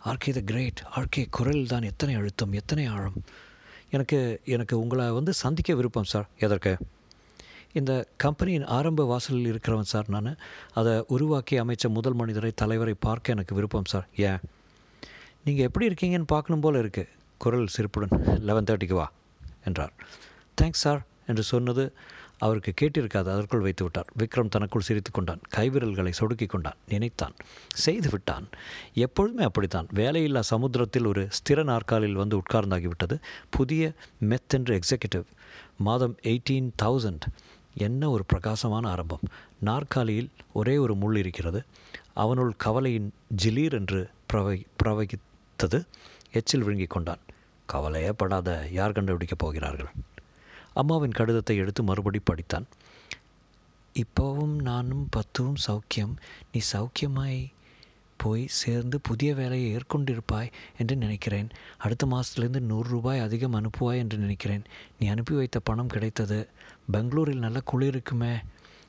ஆர்கே 0.05 0.33
த 0.33 0.41
கிரேட். 0.41 0.81
ஆர்கே 0.97 1.27
குரல் 1.31 1.67
தான் 1.67 1.83
எத்தனை 1.83 2.15
அழுத்தம் 2.15 2.53
எத்தனை 2.53 2.87
ஆழம். 2.87 3.23
எனக்கு 3.91 4.41
எனக்கு 4.45 4.81
உங்களை 4.81 5.11
வந்து 5.11 5.33
சந்திக்க 5.33 5.75
விருப்பம் 5.75 6.05
சார் 6.05 6.29
எதற்கு? 6.39 6.79
இந்த 7.73 8.09
கம்பெனியின் 8.17 8.65
ஆரம்ப 8.65 9.05
வாசலில் 9.05 9.53
இருக்கிறவன் 9.53 9.91
சார் 9.93 10.09
நான். 10.09 10.37
அதை 10.75 11.05
உருவாக்கி 11.09 11.61
அமைச்ச 11.61 11.89
முதல் 11.89 12.13
மனிதரை 12.13 12.53
தலைவரை 12.55 12.95
பார்க்க 13.01 13.33
எனக்கு 13.33 13.55
விருப்பம் 13.55 13.85
சார். 13.85 14.07
ஏன்? 14.17 14.39
நீங்கள் 15.45 15.65
எப்படி 15.65 15.89
இருக்கீங்கன்னு 15.89 16.25
பார்க்கணும் 16.27 16.61
போல் 16.61 16.75
இருக்குது 16.75 17.09
குரல் 17.39 17.67
சிரிப்புடன் 17.67 18.41
லெவன் 18.41 18.65
தேர்ட்டிக்கு 18.65 18.95
வா 18.95 19.13
என்றார். 19.65 19.93
தேங்க்ஸ் 20.63 20.85
சார் 20.85 21.07
என்று 21.27 21.43
சொன்னது 21.43 21.93
அவருக்கு 22.41 22.73
கேட்டிருக்காது 22.81 23.29
அதற்குள் 23.29 23.61
வைத்து 23.61 23.83
விட்டார். 23.83 24.13
விக்ரம் 24.19 24.49
தனக்குள் 24.49 24.83
சிரித்து 24.83 25.11
கொண்டான். 25.11 25.41
கைவிரல்களை 25.57 26.13
சொடுக்கி 26.19 26.47
கொண்டான். 26.47 26.77
நினைத்தான். 26.89 27.35
செய்து 27.75 28.11
விட்டான். 28.11 28.49
எப்பொழுதுமே 28.95 29.45
அப்படித்தான். 29.45 29.87
வேலையில்லா 29.95 30.41
சமுத்திரத்தில் 30.41 31.05
ஒரு 31.05 31.29
ஸ்திர 31.31 31.65
நாற்காலில் 31.65 32.13
வந்து 32.13 32.43
உட்கார்ந்தாகிவிட்டது. 32.43 33.21
புதிய 33.51 33.93
மெத்தென்று 34.29 34.81
எக்ஸிக்யூட்டிவ் 34.81 35.25
மாதம் 35.77 36.17
எயிட்டீன் 36.23 36.71
தௌசண்ட் 36.83 37.21
என்ன 37.75 38.11
ஒரு 38.11 38.25
பிரகாசமான 38.25 38.89
ஆரம்பம். 38.89 39.21
நாற்காலியில் 39.59 40.31
ஒரே 40.53 40.77
ஒரு 40.77 40.95
முள் 40.95 41.17
இருக்கிறது. 41.17 41.65
அவனுள் 42.15 42.53
கவலையின் 42.57 43.13
ஜிலீர் 43.45 43.73
என்று 43.73 44.09
பிரவை 44.27 44.67
பிரவகித்தது. 44.85 45.85
எச்சில் 46.33 46.63
விழுங்கிக் 46.63 46.91
கொண்டான். 46.91 47.19
கவலையே 47.67 48.13
படாத 48.13 48.69
யார் 48.73 48.93
கண்டுபிடிக்கப் 48.93 49.39
போகிறார்கள்? 49.39 49.89
அம்மாவின் 50.73 51.11
கடிதத்தை 51.11 51.57
எடுத்து 51.57 51.83
மறுபடி 51.83 52.21
படித்தான். 52.31 52.65
இப்போவும் 53.95 54.63
நானும் 54.63 55.09
பத்துவும் 55.17 55.55
சௌக்கியம். 55.67 56.15
நீ 56.53 56.61
சௌக்கியமாய் 56.73 57.53
போய் 58.17 58.47
சேர்ந்து 58.47 59.01
புதிய 59.01 59.35
வேலையை 59.35 59.77
ஏற்கொண்டிருப்பாய் 59.77 60.53
என்று 60.79 60.97
நினைக்கிறேன். 60.97 61.49
அடுத்த 61.79 62.07
மாதத்துலேருந்து 62.07 62.61
நூறு 62.61 62.89
ரூபாய் 62.89 63.19
அதிகம் 63.19 63.55
அனுப்புவாய் 63.55 63.97
என்று 63.97 64.19
நினைக்கிறேன். 64.19 64.63
நீ 64.99 65.07
அனுப்பி 65.07 65.35
வைத்த 65.35 65.61
பணம் 65.61 65.87
கிடைத்தது. 65.87 66.49
பெங்களூரில் 66.91 67.39
நல்ல 67.39 67.61
குளிர் 67.61 67.89
இருக்குமே. 67.89 68.37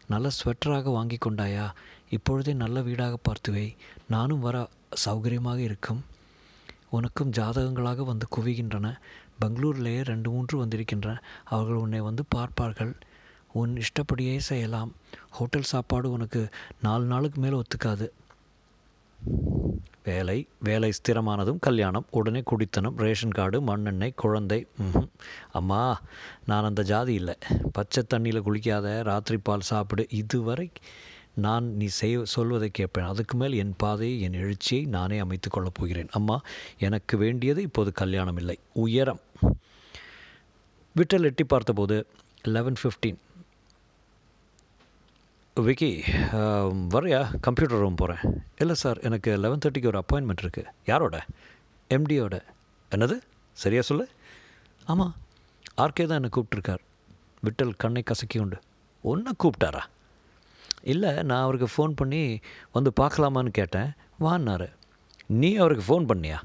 நல்ல 0.07 0.29
ஸ்வெட்டராக 0.29 0.83
வாங்கி 0.83 1.17
கொண்டாயா? 1.25 1.71
இப்பொழுதே 2.09 2.53
நல்ல 2.53 2.81
வீடாக 2.81 3.17
பார்த்துவை. 3.21 3.75
நானும் 4.07 4.39
வர 4.39 4.69
சௌகரியமாக 5.05 5.57
இருக்கும். 5.57 6.05
உனக்கும் 6.89 7.31
ஜாதகங்களாக 7.31 8.05
வந்து 8.05 8.27
குவிகின்றன. 8.35 8.97
பெங்களூர்லேயே 9.41 10.01
ரெண்டு 10.11 10.29
மூன்று 10.29 10.57
வந்திருக்கின்றன 10.57 11.15
அவர்கள் 11.43 11.81
உன்னை 11.83 11.99
வந்து 11.99 12.25
பார்ப்பார்கள். 12.29 12.93
உன் 13.59 13.73
இஷ்டப்படியே 13.75 14.35
செய்யலாம். 14.49 14.91
ஹோட்டல் 15.29 15.69
சாப்பாடு 15.73 16.09
உனக்கு 16.11 16.41
நாலு 16.81 17.05
நாளுக்கு 17.05 17.41
மேலே 17.41 17.61
ஒத்துக்காது. 17.61 18.07
வேலை 20.03 20.37
வேலை 20.67 20.89
ஸ்திரமானதும் 20.97 21.59
கல்யாணம் 21.59 22.05
உடனே 22.11 22.41
குடித்தனம் 22.51 22.97
ரேஷன் 22.97 23.35
கார்டு 23.37 23.57
மண்ணெண்ணெய் 23.61 24.19
குழந்தை 24.23 24.59
அம்மா 25.51 25.81
நான் 26.45 26.67
அந்த 26.69 26.83
ஜாதி 26.91 27.13
இல்லை. 27.13 27.35
பச்சை 27.71 28.03
தண்ணியில் 28.03 28.45
குளிக்காத 28.47 28.87
ராத்திரி 29.09 29.39
பால் 29.43 29.69
சாப்பிடு. 29.71 30.05
இதுவரை 30.21 30.67
நான் 31.35 31.65
நீ 31.73 31.85
செய் 31.85 32.15
சொல்வதை 32.25 32.69
கேட்பேன். 32.69 33.05
அதுக்கு 33.05 33.37
மேல் 33.37 33.53
என் 33.53 33.73
பாதையை 33.77 34.21
என் 34.21 34.39
எழுச்சியை 34.43 34.85
நானே 34.85 35.17
அமைத்து 35.17 35.49
கொள்ளப் 35.49 35.73
போகிறேன். 35.73 36.09
அம்மா 36.11 36.41
எனக்கு 36.77 37.17
வேண்டியது 37.17 37.61
இப்போது 37.61 37.91
கல்யாணம் 37.93 38.37
இல்லை. 38.37 38.59
உயரம். 38.85 39.21
விட்டல் 40.95 41.27
எட்டி 41.29 41.43
பார்த்தபோது 41.43 41.97
லெவன் 42.43 42.79
ஃபிஃப்டீன் 42.81 43.19
விக்கி 45.55 45.89
வரையா 46.95 47.21
கம்ப்யூட்டர் 47.41 47.81
ரூம் 47.83 47.95
போகிறேன் 47.95 48.43
இல்லை 48.57 48.75
சார் 48.75 48.99
எனக்கு 49.07 49.37
லெவன் 49.37 49.63
தேர்ட்டிக்கு 49.65 49.91
ஒரு 49.91 50.03
அப்பாயின்மெண்ட் 50.03 50.43
இருக்குது 50.43 50.71
யாரோட? 50.85 51.25
எம்டியோட 51.89 52.35
என்னது? 52.91 53.17
சரியா 53.53 53.81
சொல்லு? 53.81 54.07
ஆமாம் 54.85 55.15
ஆர்கே 55.81 56.05
தான் 56.05 56.19
என்னை 56.19 56.31
கூப்பிட்ருக்கார் 56.37 56.83
விட்டல் 57.45 57.73
கண்ணை 57.77 58.03
கசக்கி 58.03 58.39
உண்டு 58.39 58.57
ஒன்றை 59.01 59.33
கூப்பிட்டாரா? 59.43 59.81
இல்லை 60.83 61.11
நான் 61.23 61.41
அவருக்கு 61.41 61.67
ஃபோன் 61.75 61.91
பண்ணி 61.95 62.39
வந்து 62.71 62.91
பார்க்கலாமான்னு 62.99 63.47
கேட்டேன். 63.47 63.91
வான்னாரு. 64.19 64.69
நீ 65.27 65.55
அவருக்கு 65.55 65.85
ஃபோன் 65.87 66.05
பண்ணியா? 66.05 66.39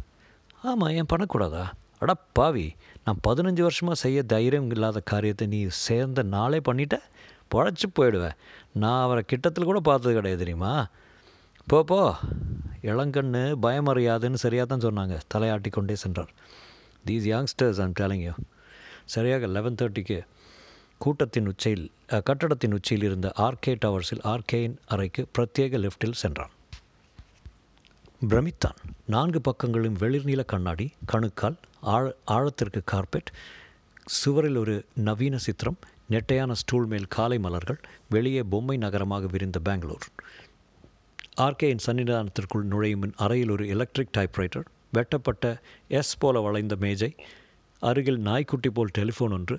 ஆமாம் 0.62 0.88
ஏன் 0.88 1.10
பண்ணக்கூடாதா? 1.14 1.64
அடா 1.98 2.14
பாவி 2.32 2.74
நான் 3.04 3.18
பதினஞ்சு 3.28 3.60
வருஷமாக 3.60 3.98
செய்ய 3.98 4.22
தைரியம் 4.22 4.70
இல்லாத 4.70 5.00
காரியத்தை 5.00 5.46
நீ 5.46 5.66
சேர்ந்த 5.68 6.22
நாளே 6.22 6.60
பண்ணிட்ட 6.68 6.96
பொழைச்சி 7.54 7.88
போயிடுவேன் 7.94 8.36
நான் 8.72 9.02
அவரை 9.02 9.24
கிட்டத்தில் 9.26 9.64
கூட 9.64 9.80
பார்த்தது 9.80 10.14
கிடையாது 10.14 10.42
தெரியுமா? 10.44 10.86
போ 11.66 11.82
போ. 11.82 12.14
இளங்கண்ணு 12.82 13.54
பயமறியாதுன்னு 13.62 14.34
சரியாக 14.34 14.76
தான் 14.76 14.84
சொன்னாங்க. 14.86 15.18
தலையாட்டி 15.34 15.70
கொண்டே 15.70 15.94
சென்றார். 15.94 16.32
These 17.06 17.26
youngsters 17.32 17.80
I'm 17.80 17.96
telling 18.00 18.22
you 18.22 18.32
சரியாக 19.04 19.46
லெவன் 19.46 19.74
தேர்ட்டிக்கு 19.74 20.20
கூட்டத்தின் 20.98 21.46
உச்சியில் 21.46 21.86
கட்டடத்தின் 22.28 22.74
உச்சியில் 22.76 23.06
இருந்த 23.08 23.28
ஆர்கே 23.46 23.72
டவர்ஸில் 23.84 24.22
ஆர்கேயின் 24.32 24.76
அறைக்கு 24.86 25.22
பிரத்யேக 25.38 25.78
லிஃப்டில் 25.84 26.20
சென்றான். 26.22 26.52
பிரமித்தான் 28.28 28.78
நான்கு 29.06 29.40
பக்கங்களும் 29.48 29.98
வெளிர்நீல 30.02 30.44
கண்ணாடி 30.44 30.86
கணுக்கால் 31.12 31.58
ஆழ 31.94 32.04
ஆழத்திற்கு 32.24 32.82
கார்பெட் 32.84 33.30
சுவரில் 34.20 34.56
ஒரு 34.56 34.74
நவீன 34.94 35.36
சித்திரம் 35.46 35.78
நெட்டையான 36.10 36.52
ஸ்டூல் 36.52 36.86
மேல் 36.86 37.08
காலை 37.08 37.38
மலர்கள் 37.38 37.80
வெளியே 38.08 38.42
பொம்மை 38.42 38.76
நகரமாக 38.76 39.26
விரிந்த 39.26 39.58
பெங்களூர். 39.58 40.06
ஆர்கேயின் 41.46 41.84
சன்னிதானத்திற்குள் 41.86 42.70
நுழையும் 42.72 43.12
அறையில் 43.16 43.50
ஒரு 43.50 43.64
எலக்ட்ரிக் 43.68 44.14
டைப்ரைட்டர் 44.18 44.66
வெட்டப்பட்ட 44.92 45.44
எஸ் 46.00 46.18
போல 46.18 46.40
வளைந்த 46.40 46.74
மேஜை 46.80 47.10
அருகில் 47.82 48.20
நாய்க்குட்டி 48.28 48.70
போல் 48.70 48.94
டெலிஃபோன் 48.98 49.34
ஒன்று 49.38 49.56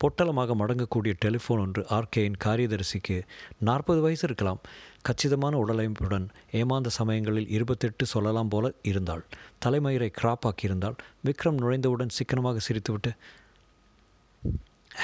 பொட்டலமாக 0.00 0.54
மடங்கக்கூடிய 0.60 1.12
டெலிஃபோன் 1.24 1.60
ஒன்று 1.60 1.86
ஆர்கேயின் 1.90 2.38
காரியதரிசிக்கு 2.44 3.22
நாற்பது 3.58 4.00
வயசு 4.00 4.24
இருக்கலாம். 4.24 4.60
கச்சிதமான 5.02 5.64
உடலமைப்புடன் 5.64 6.28
ஏமாந்த 6.50 6.88
சமயங்களில் 6.88 7.48
இருபத்தெட்டு 7.48 8.06
சொல்லலாம் 8.06 8.48
போல 8.48 8.72
இருந்தாள். 8.82 9.24
தலைமயிரை 9.64 10.08
கிராப் 10.20 10.46
ஆக்கியிருந்தாள் 10.48 10.96
விக்ரம் 11.24 11.60
நுழைந்தவுடன் 11.62 12.16
சிக்கனமாக 12.18 12.58
சிரித்துவிட்டு 12.68 13.12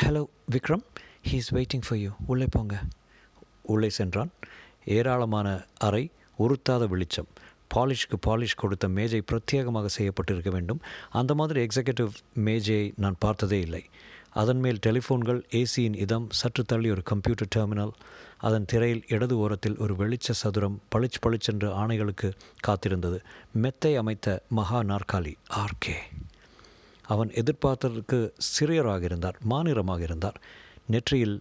hello 0.00 0.23
Vikram. 0.50 0.85
He 1.29 1.33
is 1.33 1.55
waiting 1.55 1.85
for 1.88 1.99
you 1.99 2.11
உள்ளே 2.26 2.47
போங்க. 2.50 2.83
உள்ளே 3.62 3.88
சென்றான். 3.88 4.31
ஏராளமான 4.85 5.65
அறை 5.79 6.11
உறுத்தாத 6.38 6.88
வெளிச்சம். 6.88 7.26
பாலிஷ்க்கு 7.75 8.17
பாலிஷ் 8.26 8.57
கொடுத்த 8.57 8.88
மேஜை 8.88 9.23
பிரத்யேகமாக 9.33 9.87
செய்யப்பட்டிருக்க 9.99 10.50
வேண்டும். 10.50 10.81
அந்த 11.11 11.35
மாதிரி 11.35 11.67
எக்ஸிக்யூட்டிவ் 11.67 12.12
மேஜையை 12.35 12.93
நான் 12.97 13.17
பார்த்ததே 13.19 13.61
இல்லை. 13.61 13.85
அதன் 14.40 14.61
மேல் 14.64 14.78
டெலிஃபோன்கள் 14.87 15.40
ஏசியின் 15.59 15.97
இதம் 16.05 16.26
சற்று 16.31 16.62
தள்ளி 16.64 16.88
ஒரு 16.90 17.02
கம்ப்யூட்டர் 17.11 17.50
டெர்மினல் 17.55 17.93
அதன் 18.38 18.64
திரையில் 18.64 19.05
இடது 19.09 19.35
ஓரத்தில் 19.38 19.76
ஒரு 19.85 19.95
வெளிச்ச 19.95 20.35
சதுரம் 20.40 20.76
பளிச் 20.95 21.19
பளிச்சென்று 21.21 21.69
ஆணைகளுக்கு 21.83 22.28
காத்திருந்தது. 22.66 23.19
மெத்தை 23.62 23.93
அமைத்த 23.97 24.35
மகா 24.49 24.81
நாற்காலி 24.90 25.33
ஆர்கே 25.62 25.97
அவன் 27.14 27.31
எதிர்பார்த்ததற்கு 27.43 28.19
சிறியராக 28.50 29.02
இருந்தார் 29.02 29.38
மாநிறமாக 29.50 30.00
இருந்தார். 30.00 30.38
நெற்றியில் 30.87 31.37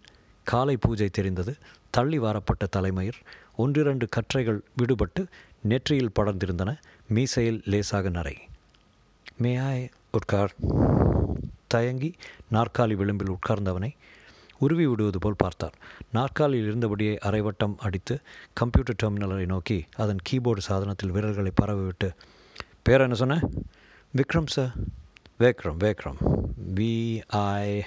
காலை 0.48 0.78
பூஜை 0.78 1.10
தெரிந்தது. 1.10 1.56
தள்ளி 1.90 2.18
வாரப்பட்ட 2.18 2.66
தலைமயிர் 2.66 3.20
ஒன்றிரண்டு 3.56 4.08
கற்றைகள் 4.16 4.62
விடுபட்டு 4.80 5.22
நெற்றியில் 5.62 6.16
படர்ந்திருந்தன. 6.20 6.72
மீசையில் 7.14 7.62
லேசாக 7.66 8.10
நரை. 8.10 8.36
மே 9.38 9.54
ஆய் 9.70 9.86
உட்கார் 10.12 10.54
தயங்கி 11.68 12.16
நாற்காலி 12.52 12.94
விளிம்பில் 12.94 13.34
உட்கார்ந்தவனை 13.36 13.92
உருவி 14.60 14.88
விடுவது 14.88 15.20
போல் 15.20 15.42
பார்த்தார். 15.44 15.76
நாற்காலியில் 16.12 16.70
இருந்தபடியே 16.70 17.14
அரைவட்டம் 17.30 17.76
அடித்து 17.78 18.22
கம்ப்யூட்டர் 18.54 19.00
டெர்மினலை 19.04 19.46
நோக்கி 19.46 19.86
அதன் 19.96 20.22
கீபோர்டு 20.30 20.58
சாதனத்தில் 20.58 21.12
விரல்களை 21.12 21.52
பரவிவிட்டு 21.62 22.10
பேர் 22.82 23.02
என்ன 23.02 23.14
சொன்ன? 23.14 23.40
விக்ரம் 24.14 24.54
சார் 24.56 24.74
வேக்ரம் 25.40 25.80
வேக்ரம். 25.80 26.20
விஐ 26.76 27.82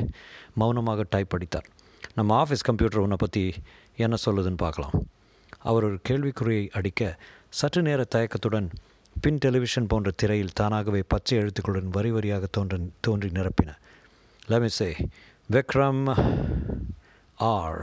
மௌனமாக 0.54 1.06
டைப் 1.08 1.34
அடித்தார். 1.34 1.68
நம்ம 2.14 2.44
ஆஃபீஸ் 2.44 2.68
கம்ப்யூட்டர் 2.68 3.00
உன்னை 3.00 3.16
பற்றி 3.18 3.54
என்ன 3.96 4.16
சொல்லுதுன்னு 4.26 4.56
பார்க்கலாம். 4.56 4.92
அவர் 5.58 5.84
ஒரு 5.84 5.98
கேள்விக்குறியை 6.08 6.68
அடிக்க 6.70 7.18
சற்று 7.48 7.82
நேர 7.82 8.04
தயக்கத்துடன் 8.14 8.70
பின் 9.16 9.38
டெலிவிஷன் 9.44 9.86
போன்ற 9.86 10.10
திரையில் 10.20 10.56
தானாகவே 10.58 11.00
பச்சை 11.12 11.38
எழுத்துக்களுடன் 11.38 11.94
வரி 11.96 12.10
வரியாக 12.12 12.44
தோன்ற 12.50 12.78
தோன்றி 13.00 13.28
நிரப்பின. 13.28 13.70
லமிசே 14.50 14.90
விக்ரம் 15.52 16.02
ஆர் 17.48 17.82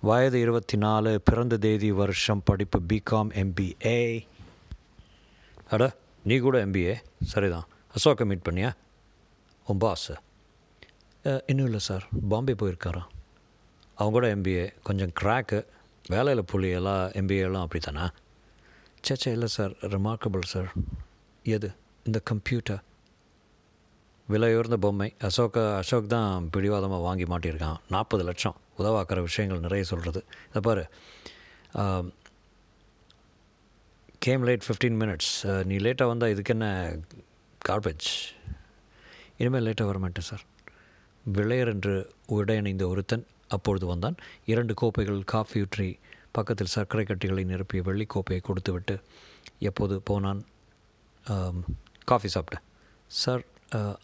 வயது 0.00 0.38
இருபத்தி 0.40 0.76
நாலு 0.84 1.10
பிறந்த 1.28 1.56
தேதி 1.64 1.90
வருஷம் 2.00 2.42
படிப்பு 2.44 2.78
பிகாம் 2.90 3.30
எம்பிஏ 3.42 3.98
அட 5.70 5.84
நீ 6.24 6.36
கூட 6.44 6.56
எம்பிஏ 6.66 6.94
சரிதான். 7.32 7.66
அசோக்கை 7.96 8.26
மீட் 8.30 8.46
பண்ணியா? 8.48 8.70
உன் 9.66 9.82
பாஸ் 9.84 10.10
இன்னும் 11.50 11.68
இல்லை 11.68 11.82
சார். 11.88 12.04
பாம்பே 12.32 12.54
போயிருக்காரா? 12.60 13.02
அவங்க 13.98 14.14
கூட 14.16 14.26
எம்பிஏ 14.34 14.64
கொஞ்சம் 14.88 15.12
க்ராக்கு 15.20 15.58
வேலையில் 16.08 16.48
புள்ளி 16.50 16.70
எல்லாம் 16.78 17.04
எம்பிஏலாம் 17.20 17.66
அப்படி 17.66 17.82
தானே 17.86 18.06
சேச்சா 19.06 19.30
இல்லை 19.34 19.48
சார் 19.54 19.72
ரிமார்க்கபிள் 19.94 20.44
சார் 20.52 20.70
எது? 21.54 21.68
இந்த 22.08 22.18
கம்ப்யூட்டர் 22.30 22.80
விலையுயர்ந்த 24.28 24.76
பொம்மை. 24.84 25.08
அசோக 25.26 25.62
அசோக் 25.80 26.08
தான் 26.14 26.48
பிடிவாதமாக 26.54 27.04
வாங்கி 27.06 27.26
மாட்டியிருக்கான். 27.32 27.78
நாற்பது 27.94 28.22
லட்சம். 28.28 28.56
உதவாக்கிற 28.78 29.20
விஷயங்கள் 29.26 29.62
நிறைய 29.66 29.84
சொல்கிறது 29.90 30.20
இதை 30.48 30.62
பாரு. 30.68 30.84
கேம் 34.26 34.46
லேட் 34.48 34.66
ஃபிஃப்டீன் 34.66 34.98
மினிட்ஸ் 35.02 35.32
நீ 35.70 35.76
லேட்டாக 35.86 36.12
வந்தால் 36.12 36.34
இதுக்கு 36.34 36.54
என்ன 36.56 36.66
கார்பேஜ் 37.68 38.08
இனிமேல் 39.40 39.66
லேட்டாக 39.68 39.90
வர 39.92 39.98
மாட்டேன் 40.06 40.28
சார் 40.30 40.44
விளையர் 41.38 41.72
என்று 41.74 41.94
உடையணிந்த 42.38 42.84
ஒருத்தன் 42.92 43.24
அப்பொழுது 43.56 43.86
வந்தான். 43.92 44.16
இரண்டு 44.52 44.74
கோப்பைகள் 44.82 45.22
காஃபி 45.34 45.62
ட்ரீ 45.74 45.88
பக்கத்தில் 46.38 46.74
சர்க்கரை 46.74 47.04
கட்டிகளை 47.06 47.44
நிரப்பிய 47.52 47.80
வெள்ளிக்கோப்பையை 47.88 48.40
கொடுத்துவிட்டு 48.48 48.96
எப்போது 49.68 49.94
போனான்? 50.10 50.40
காஃபி 52.10 52.28
சாப்பிட்டேன். 52.34 52.64
சார் 53.20 53.42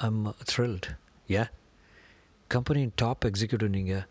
ஐம் 0.07 0.25
த்ரில்ட் 0.51 0.89
ஏ 1.33 1.45
கம்பெனியின் 2.51 2.95
டாப் 3.03 3.25
எக்ஸிக்யூட்டிவ் 3.29 3.77
நீங்கள் 3.77 4.05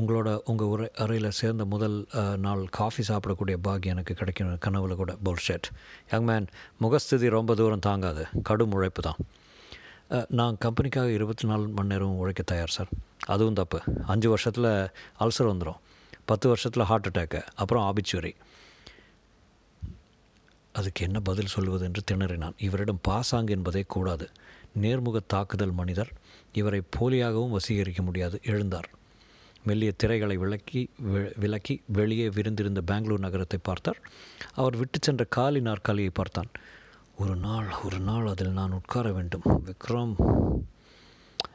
உங்களோட 0.00 0.28
உங்கள் 0.50 0.70
உரை 0.74 0.86
அறையில் 1.02 1.36
சேர்ந்த 1.38 1.64
முதல் 1.72 1.96
நாள் 2.44 2.62
காஃபி 2.78 3.02
சாப்பிடக்கூடிய 3.08 3.56
பாக்கியம் 3.66 3.94
எனக்கு 3.94 4.14
கிடைக்கணும் 4.20 4.62
கனவுல 4.64 4.94
கூட. 5.00 5.12
போல்ஷெட் 5.26 5.68
யங் 6.12 6.26
மேன் 6.30 6.46
முகஸ்திதி 6.82 7.28
ரொம்ப 7.36 7.54
தூரம் 7.60 7.84
தாங்காது. 7.88 8.24
கடும் 8.48 8.74
உழைப்பு 8.76 9.02
தான். 9.08 9.20
நான் 10.38 10.56
கம்பெனிக்காக 10.64 11.08
இருபத்தி 11.18 11.44
நாலு 11.50 11.66
மணி 11.76 11.90
நேரம் 11.92 12.20
உழைக்க 12.22 12.42
தயார் 12.52 12.74
சார். 12.76 12.90
அதுவும் 13.34 13.58
தப்பு. 13.60 13.78
அஞ்சு 14.12 14.28
வருஷத்தில் 14.32 14.70
அல்சர் 15.24 15.50
வந்துடும் 15.52 15.80
பத்து 16.24 16.46
வருஷத்தில் 16.48 16.88
ஹார்ட் 16.90 17.08
அட்டாக்கு 17.10 17.40
அப்புறம் 17.54 17.86
ஆபிச்சுவரி 17.88 18.32
அதுக்கு 20.78 21.00
என்ன 21.04 21.18
பதில் 21.20 21.52
சொல்வது 21.54 21.84
என்று 21.84 22.02
திணறினான். 22.10 22.56
இவரிடம் 22.66 23.02
பாசாங்கு 23.08 23.52
என்பதே 23.56 23.82
கூடாது. 23.94 24.26
நேர்முக 24.82 25.18
தாக்குதல் 25.26 25.74
மனிதர் 25.80 26.10
இவரை 26.52 26.80
போலியாகவும் 26.96 27.56
வசீகரிக்க 27.56 28.00
முடியாது 28.02 28.36
எழுந்தார். 28.52 28.88
மெல்லிய 29.66 29.90
திரைகளை 30.02 30.36
விளக்கி 30.36 30.80
விலக்கி 31.42 31.74
வெளியே 31.98 32.26
விருந்திருந்த 32.28 32.80
பெங்களூர் 32.80 33.24
நகரத்தை 33.26 33.58
பார்த்தார். 33.62 34.00
அவர் 34.54 34.76
விட்டு 34.76 34.98
சென்ற 35.00 35.24
காலி 35.36 35.60
நாற்காலியை 35.60 36.12
பார்த்தான். 36.14 36.50
ஒரு 37.22 37.36
நாள் 37.46 37.68
ஒரு 37.84 37.98
நாள் 38.08 38.26
அதில் 38.26 38.58
நான் 38.58 38.76
உட்கார 38.80 39.12
வேண்டும். 39.12 39.46
விக்ரம். 39.68 40.14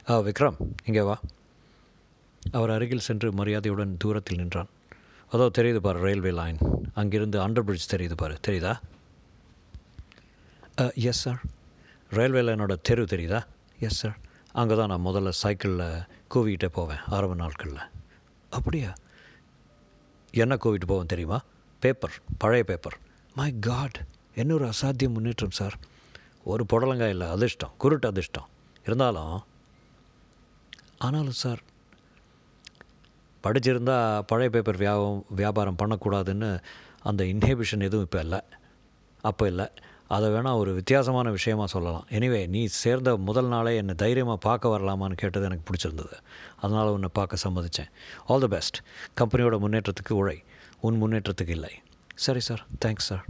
ஆ 0.08 0.18
விக்ரம் 0.28 0.58
இங்கே 0.84 1.04
வா. 1.10 1.16
அவர் 2.56 2.74
அருகில் 2.76 3.06
சென்று 3.08 3.28
மரியாதையுடன் 3.32 3.92
தூரத்தில் 4.02 4.40
நின்றான். 4.40 4.70
அதோ 5.34 5.46
தெரியுது 5.58 5.80
பாரு 5.86 5.98
ரயில்வே 6.06 6.32
லைன் 6.40 6.58
அங்கிருந்து 7.00 7.38
அண்டர் 7.44 7.66
பிரிட்ஜ் 7.68 7.92
தெரியுது 7.94 8.16
பாரு. 8.22 8.36
தெரியுதா? 8.48 8.72
எஸ் 11.10 11.22
சார் 11.24 11.40
ரயில்வே 12.10 12.42
லைனோட 12.46 12.74
தெரு 12.88 13.04
தெரியுதா? 13.12 13.40
எஸ் 13.86 14.00
சார் 14.02 14.16
அங்கே 14.60 14.76
தான் 14.76 14.90
நான் 14.92 15.06
முதல்ல 15.08 15.32
சைக்கிளில் 15.42 15.86
கூவிக்கிட்டே 16.34 16.70
போவேன் 16.78 17.02
ஆரம்ப 17.16 17.34
நாட்களில். 17.42 17.84
அப்படியா? 18.50 18.90
என்ன 20.42 20.54
கூவிட்டு 20.64 20.90
போவேன் 20.92 21.12
தெரியுமா? 21.12 21.38
பேப்பர் 21.82 22.16
பழைய 22.42 22.64
பேப்பர் 22.70 22.96
மை 23.38 23.50
காட் 23.68 23.98
என்ன 24.40 24.54
ஒரு 24.58 24.66
அசாத்திய 24.72 25.08
முன்னேற்றம் 25.16 25.56
சார் 25.58 25.76
ஒரு 26.52 26.62
புடலங்காய் 26.72 27.14
இல்லை 27.14 27.28
அதிர்ஷ்டம் 27.36 27.74
குருட்டு 27.82 28.08
அதிர்ஷ்டம். 28.08 28.48
இருந்தாலும் 28.86 29.36
ஆனாலும் 31.06 31.40
சார் 31.44 31.60
படிச்சிருந்தா 33.44 33.96
பழைய 34.30 34.50
பேப்பர் 34.50 34.76
வியாபாரம் 34.76 35.24
வியாபாரம் 35.40 35.78
பண்ணக்கூடாதுன்னு 35.82 36.50
அந்த 37.02 37.24
இன்ஹிபிஷன் 37.24 37.86
எதுவும் 37.88 38.06
இப்போ 38.06 38.20
இல்லை. 38.20 38.40
அப்போ 39.20 39.46
இல்லை. 39.46 39.66
அதை 40.14 40.26
வேணால் 40.30 40.60
ஒரு 40.62 40.70
வித்தியாசமான 40.74 41.30
விஷயமா 41.30 41.66
சொல்லலாம். 41.66 42.06
எனிவே 42.10 42.40
நீ 42.48 42.60
சேர்ந்த 42.64 43.10
முதல் 43.28 43.46
நாளே 43.46 43.76
என்னை 43.76 43.94
தைரியமாக 43.94 44.38
பார்க்க 44.46 44.72
வரலாமான்னு 44.74 45.16
கேட்டது 45.22 45.44
எனக்கு 45.44 45.66
பிடிச்சிருந்தது. 45.68 46.16
அதனால் 46.56 46.88
உன்னை 46.88 47.10
பார்க்க 47.12 47.44
சம்மதித்தேன் 47.44 47.90
ஆல் 48.26 48.40
தி 48.40 48.48
பெஸ்ட் 48.48 48.78
கம்பெனியோட 49.20 49.58
முன்னேற்றத்துக்கு 49.64 50.14
உழை. 50.22 50.38
உன் 50.80 50.98
முன்னேற்றத்துக்கு 51.02 51.54
இல்லை. 51.58 51.72
சரி 52.14 52.40
sir 52.40 52.64
thanks 52.84 53.08
sir 53.10 53.24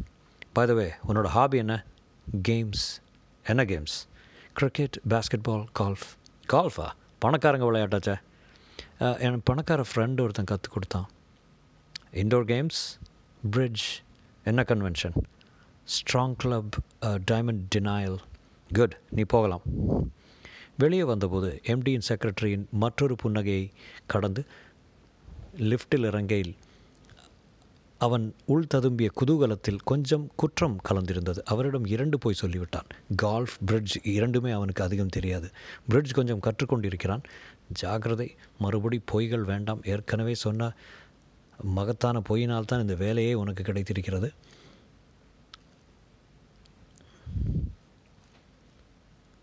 by 0.52 0.66
the 0.66 0.72
way 0.72 0.86
உன்னோட 1.08 1.28
ஹாபி 1.36 1.58
என்ன? 1.58 1.74
கேம்ஸ் 2.48 2.86
என்ன 3.46 3.64
கேம்ஸ் 3.64 3.96
கிரிக்கெட் 4.52 4.96
பேஸ்கெட் 5.08 5.46
பால் 5.48 5.64
கால்ஃப் 5.80 6.08
கால்ஃபா 6.52 6.88
பணக்காரங்க 7.24 7.66
விளையாட்டாச்சே. 7.70 8.16
என் 9.26 9.40
பணக்கார 9.44 9.82
ஃப்ரெண்டு 9.90 10.20
ஒருத்தன் 10.20 10.48
கற்றுக் 10.50 10.72
கொடுத்தான். 10.72 11.06
இண்டோர் 12.22 12.46
கேம்ஸ் 12.50 12.80
பிரிட்ஜ் 13.50 13.84
என்ன 14.44 14.64
convention 14.70 15.16
strong 15.94 16.34
club 16.42 16.76
diamond 17.30 17.62
denial 17.74 18.18
good 18.70 18.96
நீ 19.10 19.22
போகலாம். 19.34 19.62
வெளியே 20.82 21.04
வந்தபோது 21.12 21.60
எம்டியின் 21.74 22.06
செக்ரட்டரியின் 22.08 22.66
மற்றொரு 22.82 23.16
புன்னகையை 23.22 23.64
கடந்து 24.06 24.44
லிஃப்டில் 25.70 26.06
இறங்கையில் 26.10 26.54
அவன் 28.06 28.34
உள் 28.46 28.66
ததும்பிய 28.74 29.08
குதூகலத்தில் 29.20 29.78
கொஞ்சம் 29.84 30.30
குற்றம் 30.36 30.76
கலந்திருந்தது. 30.88 31.40
அவரிடம் 31.44 31.86
இரண்டு 31.86 32.18
போய் 32.18 32.40
சொல்லிவிட்டான். 32.42 32.88
கால்ஃப் 33.16 33.56
பிரிட்ஜ் 33.66 33.96
இரண்டுமே 34.02 34.50
அவனுக்கு 34.50 34.84
அதிகம் 34.84 35.14
தெரியாது. 35.16 35.48
பிரிட்ஜ் 35.88 36.10
கொஞ்சம் 36.10 36.40
கற்றுக்கொண்டிருக்கிறான். 36.40 37.22
ஜாகிரதை 37.82 38.28
மறுபடி 38.58 39.00
பொய்கள் 39.12 39.44
வேண்டாம். 39.44 39.82
ஏற்கனவே 39.84 40.34
சொன்ன 40.34 40.72
மகத்தான 41.62 42.22
பொய்யினால் 42.28 42.68
தான் 42.70 42.80
இந்த 42.80 42.94
வேலையே 42.94 43.34
உனக்கு 43.34 43.64
கிடைத்திருக்கிறது. 43.64 44.32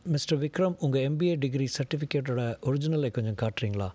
மிஸ்டர் 0.03 0.39
விக்ரம் 0.39 0.75
உங்கள் 0.79 1.05
எம்பிஏ 1.09 1.35
டிகிரி 1.39 1.67
சர்டிஃபிகேட்டோட 1.77 2.41
ஒரிஜினலை 2.61 3.11
கொஞ்சம் 3.11 3.39
காட்டுறீங்களா? 3.41 3.89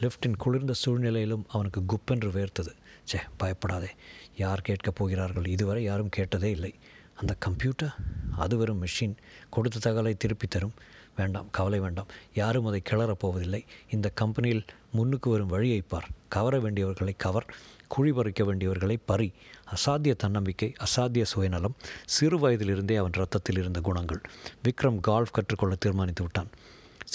லிஃப்டின் 0.00 0.36
குளிர்ந்த 0.38 0.72
சூழ்நிலையிலும் 0.72 1.46
அவனுக்கு 1.48 1.80
குப்பென்று 1.88 2.30
வேர்த்தது. 2.30 2.72
சே 3.08 3.18
பயப்படாதே. 3.36 3.88
யார் 4.36 4.60
கேட்கப் 4.60 4.94
போகிறார்கள்? 4.94 5.46
இதுவரை 5.46 5.82
யாரும் 5.82 6.08
கேட்டதே 6.08 6.50
இல்லை. 6.50 6.74
அந்த 7.14 7.34
கம்ப்யூட்டர் 7.38 7.94
அது 8.36 8.56
வெறும் 8.56 8.84
மிஷின் 8.84 9.14
கொடுத்த 9.50 9.90
தகவலை 9.90 10.16
திருப்பி 10.16 10.46
தரும். 10.46 10.72
வேண்டாம் 11.16 11.48
கவலை 11.50 11.78
வேண்டாம். 11.80 12.06
யாரும் 12.34 12.66
அதை 12.66 12.82
கிளறப் 12.90 13.18
போவதில்லை. 13.18 13.64
இந்த 13.90 14.08
கம்பெனியில் 14.14 14.64
முன்னுக்கு 14.92 15.30
வரும் 15.30 15.46
வழியை 15.46 15.80
பார். 15.80 16.08
கவர 16.28 16.58
வேண்டியவர்களை 16.58 17.14
கவர் 17.16 17.54
குழி 17.88 18.12
பறிக்க 18.12 18.44
வேண்டியவர்களை 18.44 18.96
பறி. 19.04 19.32
அசாத்திய 19.74 20.14
தன்னம்பிக்கை 20.16 20.72
அசாத்திய 20.78 21.22
சுயநலம் 21.22 21.76
சிறு 22.04 22.38
வயதிலிருந்தே 22.38 22.96
அவன் 22.96 23.12
ரத்தத்தில் 23.12 23.58
இருந்த 23.58 23.80
குணங்கள். 23.80 24.20
விக்ரம் 24.64 25.00
கால்ஃப் 25.00 25.32
கற்றுக்கொள்ள 25.32 25.74
தீர்மானித்து 25.74 26.22
விட்டான். 26.22 26.50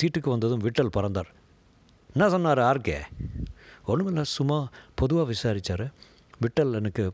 சீட்டுக்கு 0.02 0.30
வந்ததும் 0.30 0.62
விட்டல் 0.62 0.96
பறந்தார். 0.98 1.32
என்ன 2.14 2.30
சொன்னார் 2.30 2.60
ஆர்கே? 2.60 3.00
ஒன்றுமில்ல 3.88 4.22
சும்மா 4.22 4.58
பொதுவாக 4.96 5.28
விசாரித்தார் 5.28 5.86
விட்டல் 6.43 6.74
எனக்கு 6.80 7.06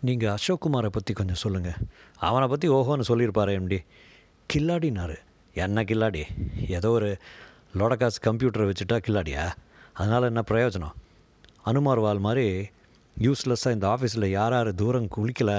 நீங்கள் 0.00 0.32
அசோக் 0.36 0.62
குமாரை 0.64 0.86
பற்றி 0.86 1.12
கொஞ்சம் 1.14 1.42
சொல்லுங்கள் 1.42 1.78
அவனை 2.28 2.46
பற்றி 2.48 2.68
ஓஹோன்னு 2.68 3.08
சொல்லியிருப்பார் 3.10 3.48
எம்டி. 3.48 3.78
கில்லாடினாரு. 4.52 5.16
என்ன 5.64 5.82
கில்லாடி? 5.82 6.22
ஏதோ 6.68 6.90
ஒரு 6.90 7.08
லோடகாஸ் 7.80 8.24
கம்ப்யூட்டரை 8.26 8.66
வச்சுட்டா 8.70 8.96
கில்லாடியா? 9.06 9.44
அதனால் 9.92 10.28
என்ன 10.30 10.42
பிரயோஜனம்? 10.50 10.94
அனுமார்வால் 11.64 12.24
மாதிரி 12.26 12.46
யூஸ்லெஸ்ஸாக 13.20 13.76
இந்த 13.76 13.86
ஆஃபீஸில் 13.94 14.26
யார் 14.38 14.52
யார் 14.52 14.70
தூரம் 14.74 15.08
குளிக்கலை. 15.16 15.58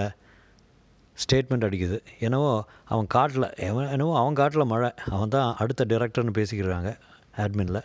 ஸ்டேட்மெண்ட் 1.17 1.65
அடிக்குது. 1.67 1.97
என்னவோ 2.19 2.51
அவன் 2.85 3.07
காட்டில் 3.07 3.47
எவன் 3.67 3.89
என்னவோ 3.89 4.13
அவன் 4.19 4.33
காட்டில் 4.33 4.71
மழை. 4.73 4.91
அவன் 5.09 5.33
தான் 5.35 5.55
அடுத்த 5.55 5.85
டைரக்டர்னு 5.89 6.37
பேசிக்கிறாங்க 6.39 6.91
ஆட்மினில் 7.37 7.81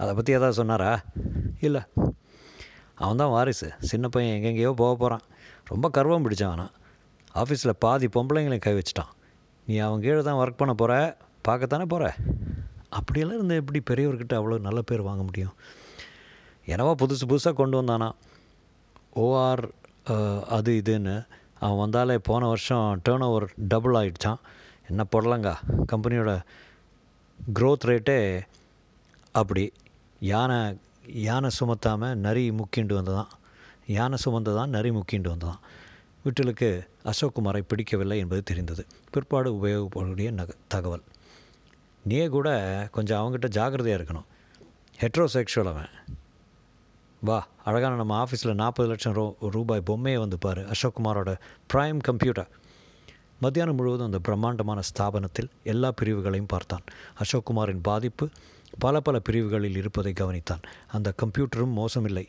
அதை 0.00 0.10
பற்றி 0.16 0.32
எதாவது 0.38 0.58
சொன்னாரா? 0.60 0.90
இல்லை. 1.66 1.82
அவன் 3.02 3.20
தான் 3.22 3.32
வாரிசு. 3.36 3.68
சின்ன 3.90 4.08
பையன் 4.14 4.34
எங்கெங்கேயோ 4.36 4.72
போக 4.82 4.92
போகிறான் 5.02 5.24
ரொம்ப 5.70 5.86
கர்வம் 5.96 6.26
பிடிச்சான் 6.26 6.66
ஆஃபீஸில் 7.40 7.80
பாதி 7.84 8.06
பொம்பளைங்களையும் 8.14 8.66
கை 8.66 8.74
வச்சிட்டான். 8.76 9.10
நீ 9.66 9.74
அவன் 9.86 10.02
கீழே 10.04 10.20
தான் 10.28 10.40
ஒர்க் 10.42 10.60
பண்ண 10.60 10.72
போகிற 10.82 10.94
பார்க்கத்தானே 11.48 11.86
போகிற 11.92 12.04
அப்படியெல்லாம் 12.98 13.38
இருந்து 13.38 13.58
எப்படி 13.60 13.80
பெரியவர்கிட்ட 13.90 14.34
அவ்வளோ 14.38 14.58
நல்ல 14.66 14.80
பேர் 14.88 15.08
வாங்க 15.08 15.22
முடியும்? 15.28 15.54
என்னவோ 16.72 16.92
புதுசு 17.02 17.24
புதுசாக 17.30 17.58
கொண்டு 17.60 17.76
வந்தானா 17.80 18.08
ஓஆர் 19.24 19.64
அது 20.56 20.72
இதுன்னு 20.80 21.16
அவன் 21.64 21.82
வந்தாலே 21.82 22.16
போன 22.28 22.48
வருஷம் 22.52 22.86
டேர்ன் 23.06 23.26
ஓவர் 23.28 23.46
டபுள் 23.72 23.98
ஆகிடுச்சான் 24.00 24.40
என்ன 24.90 25.04
போடலங்க? 25.12 25.50
கம்பெனியோட 25.92 26.32
க்ரோத் 27.58 27.88
ரேட்டே 27.90 28.18
அப்படி. 29.40 29.64
யானை 30.20 30.78
யானை 31.06 31.50
சுமத்தாமல் 31.60 32.14
நரி 32.14 32.50
முக்கிண்டு 32.50 32.94
வந்ததான். 32.94 33.26
யானை 33.86 34.18
சுமந்ததான் 34.24 34.66
நரி 34.66 34.90
முக்கிண்டு 34.90 35.28
வந்ததான். 35.28 35.58
விட்டலுக்கு 36.24 36.86
அசோக்குமாரை 37.04 37.60
பிடிக்கவில்லை 37.60 38.18
என்பது 38.18 38.42
தெரிந்தது. 38.42 38.86
பிற்பாடு 39.10 39.52
உபயோகப்படக்கூடிய 39.52 40.30
நக 40.30 40.54
தகவல். 40.68 41.02
நீ 42.04 42.26
கூட 42.26 42.88
கொஞ்சம் 42.92 43.18
அவங்ககிட்ட 43.18 43.48
ஜாக்கிரதையாக 43.48 44.02
இருக்கணும். 44.02 44.24
ஹெட்ரோசெக்ஷுவல் 45.00 45.66
அவன். 45.66 45.88
வா 47.20 47.46
அழகான 47.64 47.96
நம்ம 47.96 48.24
ஆஃபீஸில் 48.24 48.54
நாற்பது 48.54 48.88
லட்சம் 48.88 49.12
ரூ 49.12 49.34
ரூபாய் 49.40 49.80
பொம்மையை 49.80 50.20
வந்து 50.20 50.38
பாரு 50.38 50.66
ப்ரைம் 51.74 51.98
கம்ப்யூட்டர் 51.98 52.48
மத்தியானம் 53.40 53.74
முழுவதும் 53.74 54.06
அந்த 54.06 54.18
பிரம்மாண்டமான 54.18 54.80
ஸ்தாபனத்தில் 54.80 55.48
எல்லா 55.62 55.92
பிரிவுகளையும் 55.92 56.46
பார்த்தான். 56.46 56.80
அசோக்குமாரின் 57.18 57.82
பாதிப்பு 57.82 58.28
பல 58.78 59.00
பல 59.00 59.18
பிரிவுகளில் 59.18 59.76
இருப்பதை 59.76 60.12
கவனித்தான். 60.20 60.62
அந்த 60.86 61.12
கம்ப்யூட்டரும் 61.22 61.76
மோசமில்லை. 61.80 62.26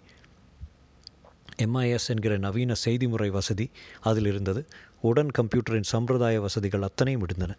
எம்ஐஎஸ் 1.64 2.08
என்கிற 2.08 2.38
நவீன 2.38 2.74
செய்தி 2.74 3.08
முறை 3.08 3.30
வசதி 3.30 3.72
அதில் 4.00 4.26
இருந்தது. 4.26 4.66
உடன் 5.02 5.32
கம்ப்யூட்டரின் 5.38 5.90
சம்பிரதாய 5.92 6.42
வசதிகள் 6.42 6.82
அத்தனையும் 6.82 7.24
இருந்தன 7.24 7.56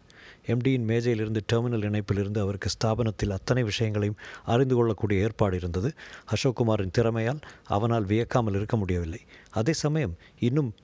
எம்டியின் 0.47 0.87
மேஜையிலிருந்து 0.91 1.41
டெர்மினல் 1.53 1.85
இணைப்பிலிருந்து 1.89 2.39
அவருக்கு 2.39 2.71
ஸ்தாபனத்தில் 2.75 3.31
அத்தனை 3.31 3.63
விஷயங்களையும் 3.63 4.19
அறிந்து 4.45 4.75
கொள்ளக்கூடிய 4.75 5.23
ஏற்பாடு 5.23 5.57
இருந்தது. 5.57 5.93
அசோக்குமாரின் 6.31 6.95
திறமையால் 6.99 7.41
அவனால் 7.67 8.05
வியக்காமல் 8.05 8.59
இருக்க 8.61 8.77
முடியவில்லை. 8.77 9.21
அதே 9.51 9.73
சமயம் 9.73 10.17
இன்னும் 10.39 10.75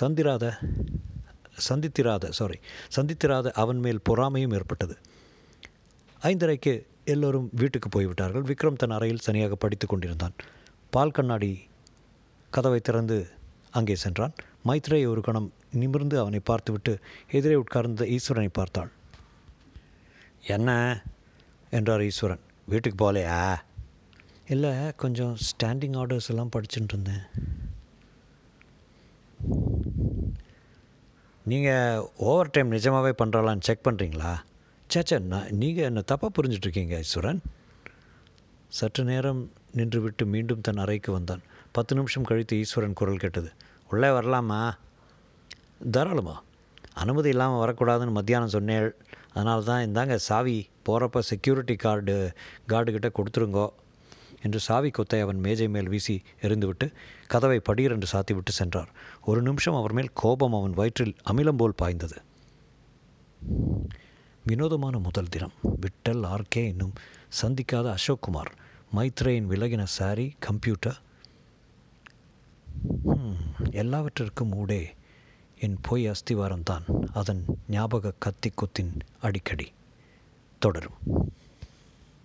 சந்திராத 0.00 0.58
சந்தித்திராத 1.68 2.28
சாரி 2.28 2.58
சந்தித்திராத 2.96 3.50
அவன் 3.52 3.78
மேல் 3.78 4.06
பொறாமையும் 4.08 4.52
ஏற்பட்டது. 4.52 4.96
ஐந்தரைக்கு 6.22 6.74
எல்லோரும் 7.12 7.48
வீட்டுக்கு 7.52 7.88
போய்விட்டார்கள். 7.88 8.42
விக்ரம் 8.42 8.80
தன் 8.82 8.94
அறையில் 8.96 9.24
தனியாக 9.24 9.54
படித்து 9.54 9.86
கொண்டிருந்தான். 9.86 10.34
பால் 10.90 11.10
கண்ணாடி 11.10 11.50
கதவை 12.50 12.80
திறந்து 12.80 13.16
அங்கே 13.70 13.94
சென்றான். 13.94 14.34
மைத்ரே 14.64 14.98
ஒரு 15.12 15.20
கணம் 15.20 15.52
நிமிர்ந்து 15.72 16.18
அவனை 16.18 16.40
பார்த்துவிட்டு 16.40 16.92
எதிரே 17.30 17.54
உட்கார்ந்த 17.54 18.04
ஈஸ்வரனை 18.04 18.48
பார்த்தாள். 18.52 18.90
என்ன? 20.54 20.70
என்றார் 21.70 22.02
ஈஸ்வரன். 22.02 22.44
வீட்டுக்கு 22.68 22.98
போகலையா? 23.02 23.40
இல்லை 24.48 24.72
கொஞ்சம் 24.96 25.36
ஸ்டாண்டிங் 25.48 25.96
ஆர்டர்ஸ் 26.02 26.28
எல்லாம் 26.28 26.52
படிச்சுட்டு 26.56 26.92
இருந்தேன். 26.94 27.24
நீங்கள் 31.52 32.06
ஓவர் 32.28 32.50
டைம் 32.50 32.68
நிஜமாகவே 32.68 33.12
பண்ணுறாளான்னு 33.24 33.66
செக் 33.68 33.86
பண்ணுறீங்களா 33.88 34.32
சேச்சா 34.94 35.20
நான் 35.20 35.48
நீங்கள் 35.50 35.84
என்ன 35.84 36.02
தப்பாக 36.12 36.28
புரிஞ்சிட்ருக்கீங்க 36.36 36.98
ஈஸ்வரன் 36.98 37.40
சற்று 38.68 39.04
நேரம் 39.04 39.50
நின்றுவிட்டு 39.76 40.24
மீண்டும் 40.24 40.60
தன் 40.60 40.76
அறைக்கு 40.76 41.12
வந்தான். 41.12 41.42
பத்து 41.72 41.94
நிமிஷம் 41.94 42.22
கழித்து 42.22 42.56
ஈஸ்வரன் 42.56 42.92
குரல் 42.92 43.16
கேட்டது. 43.16 43.50
உள்ளே 43.90 44.08
வரலாமா? 44.08 44.60
தாராளமா. 45.90 46.42
அனுமதி 46.94 47.28
இல்லாமல் 47.28 47.60
வரக்கூடாதுன்னு 47.62 48.10
மத்தியானம் 48.10 48.48
சொன்னேள். 48.48 48.90
அதனால 49.32 49.62
தான் 49.62 49.86
இந்தாங்க 49.88 50.14
சாவி. 50.14 50.68
போகிறப்ப 50.88 51.18
செக்யூரிட்டி 51.18 51.76
கார்டு 51.76 52.32
கார்டுக்கிட்ட 52.68 53.10
கொடுத்துருங்கோ. 53.18 53.68
என்று 54.42 54.58
சாவி 54.58 54.90
கொத்தை 54.90 55.20
அவன் 55.20 55.40
மேஜை 55.40 55.68
மேல் 55.68 55.88
வீசி 55.88 56.22
எறிந்துவிட்டு 56.42 56.92
கதவை 57.26 57.60
படியிரென்று 57.68 57.98
என்று 57.98 58.12
சாத்திவிட்டு 58.14 58.50
சென்றார். 58.50 58.90
ஒரு 59.22 59.42
நிமிஷம் 59.42 59.74
அவர் 59.74 59.92
மேல் 59.92 60.10
கோபம் 60.14 60.52
அவன் 60.52 60.72
வயிற்றில் 60.72 61.16
அமிலம் 61.32 61.56
போல் 61.56 61.74
பாய்ந்தது. 61.76 62.20
வினோதமான 64.46 64.98
முதல் 64.98 65.28
தினம். 65.28 65.52
விட்டல் 65.80 66.24
ஆர்கே 66.24 66.64
இன்னும் 66.64 66.92
சந்திக்காத 67.42 67.90
அசோக் 67.90 68.22
குமார் 68.22 68.52
மைத்ரேயின் 68.96 69.48
விலகின 69.52 69.82
சாரி 69.82 70.34
கம்ப்யூட்டர் 70.38 71.00
எல்லாவற்றிற்கும் 73.70 74.52
ஊடே 74.52 74.94
என் 75.60 75.78
பொய் 75.82 76.10
அஸ்திவாரம்தான். 76.10 76.86
அதன் 77.12 77.44
ஞாபக 77.68 78.12
கத்தி 78.18 78.50
குத்தின் 78.50 78.92
அடிக்கடி. 79.20 79.72
தொடரும். 80.58 80.98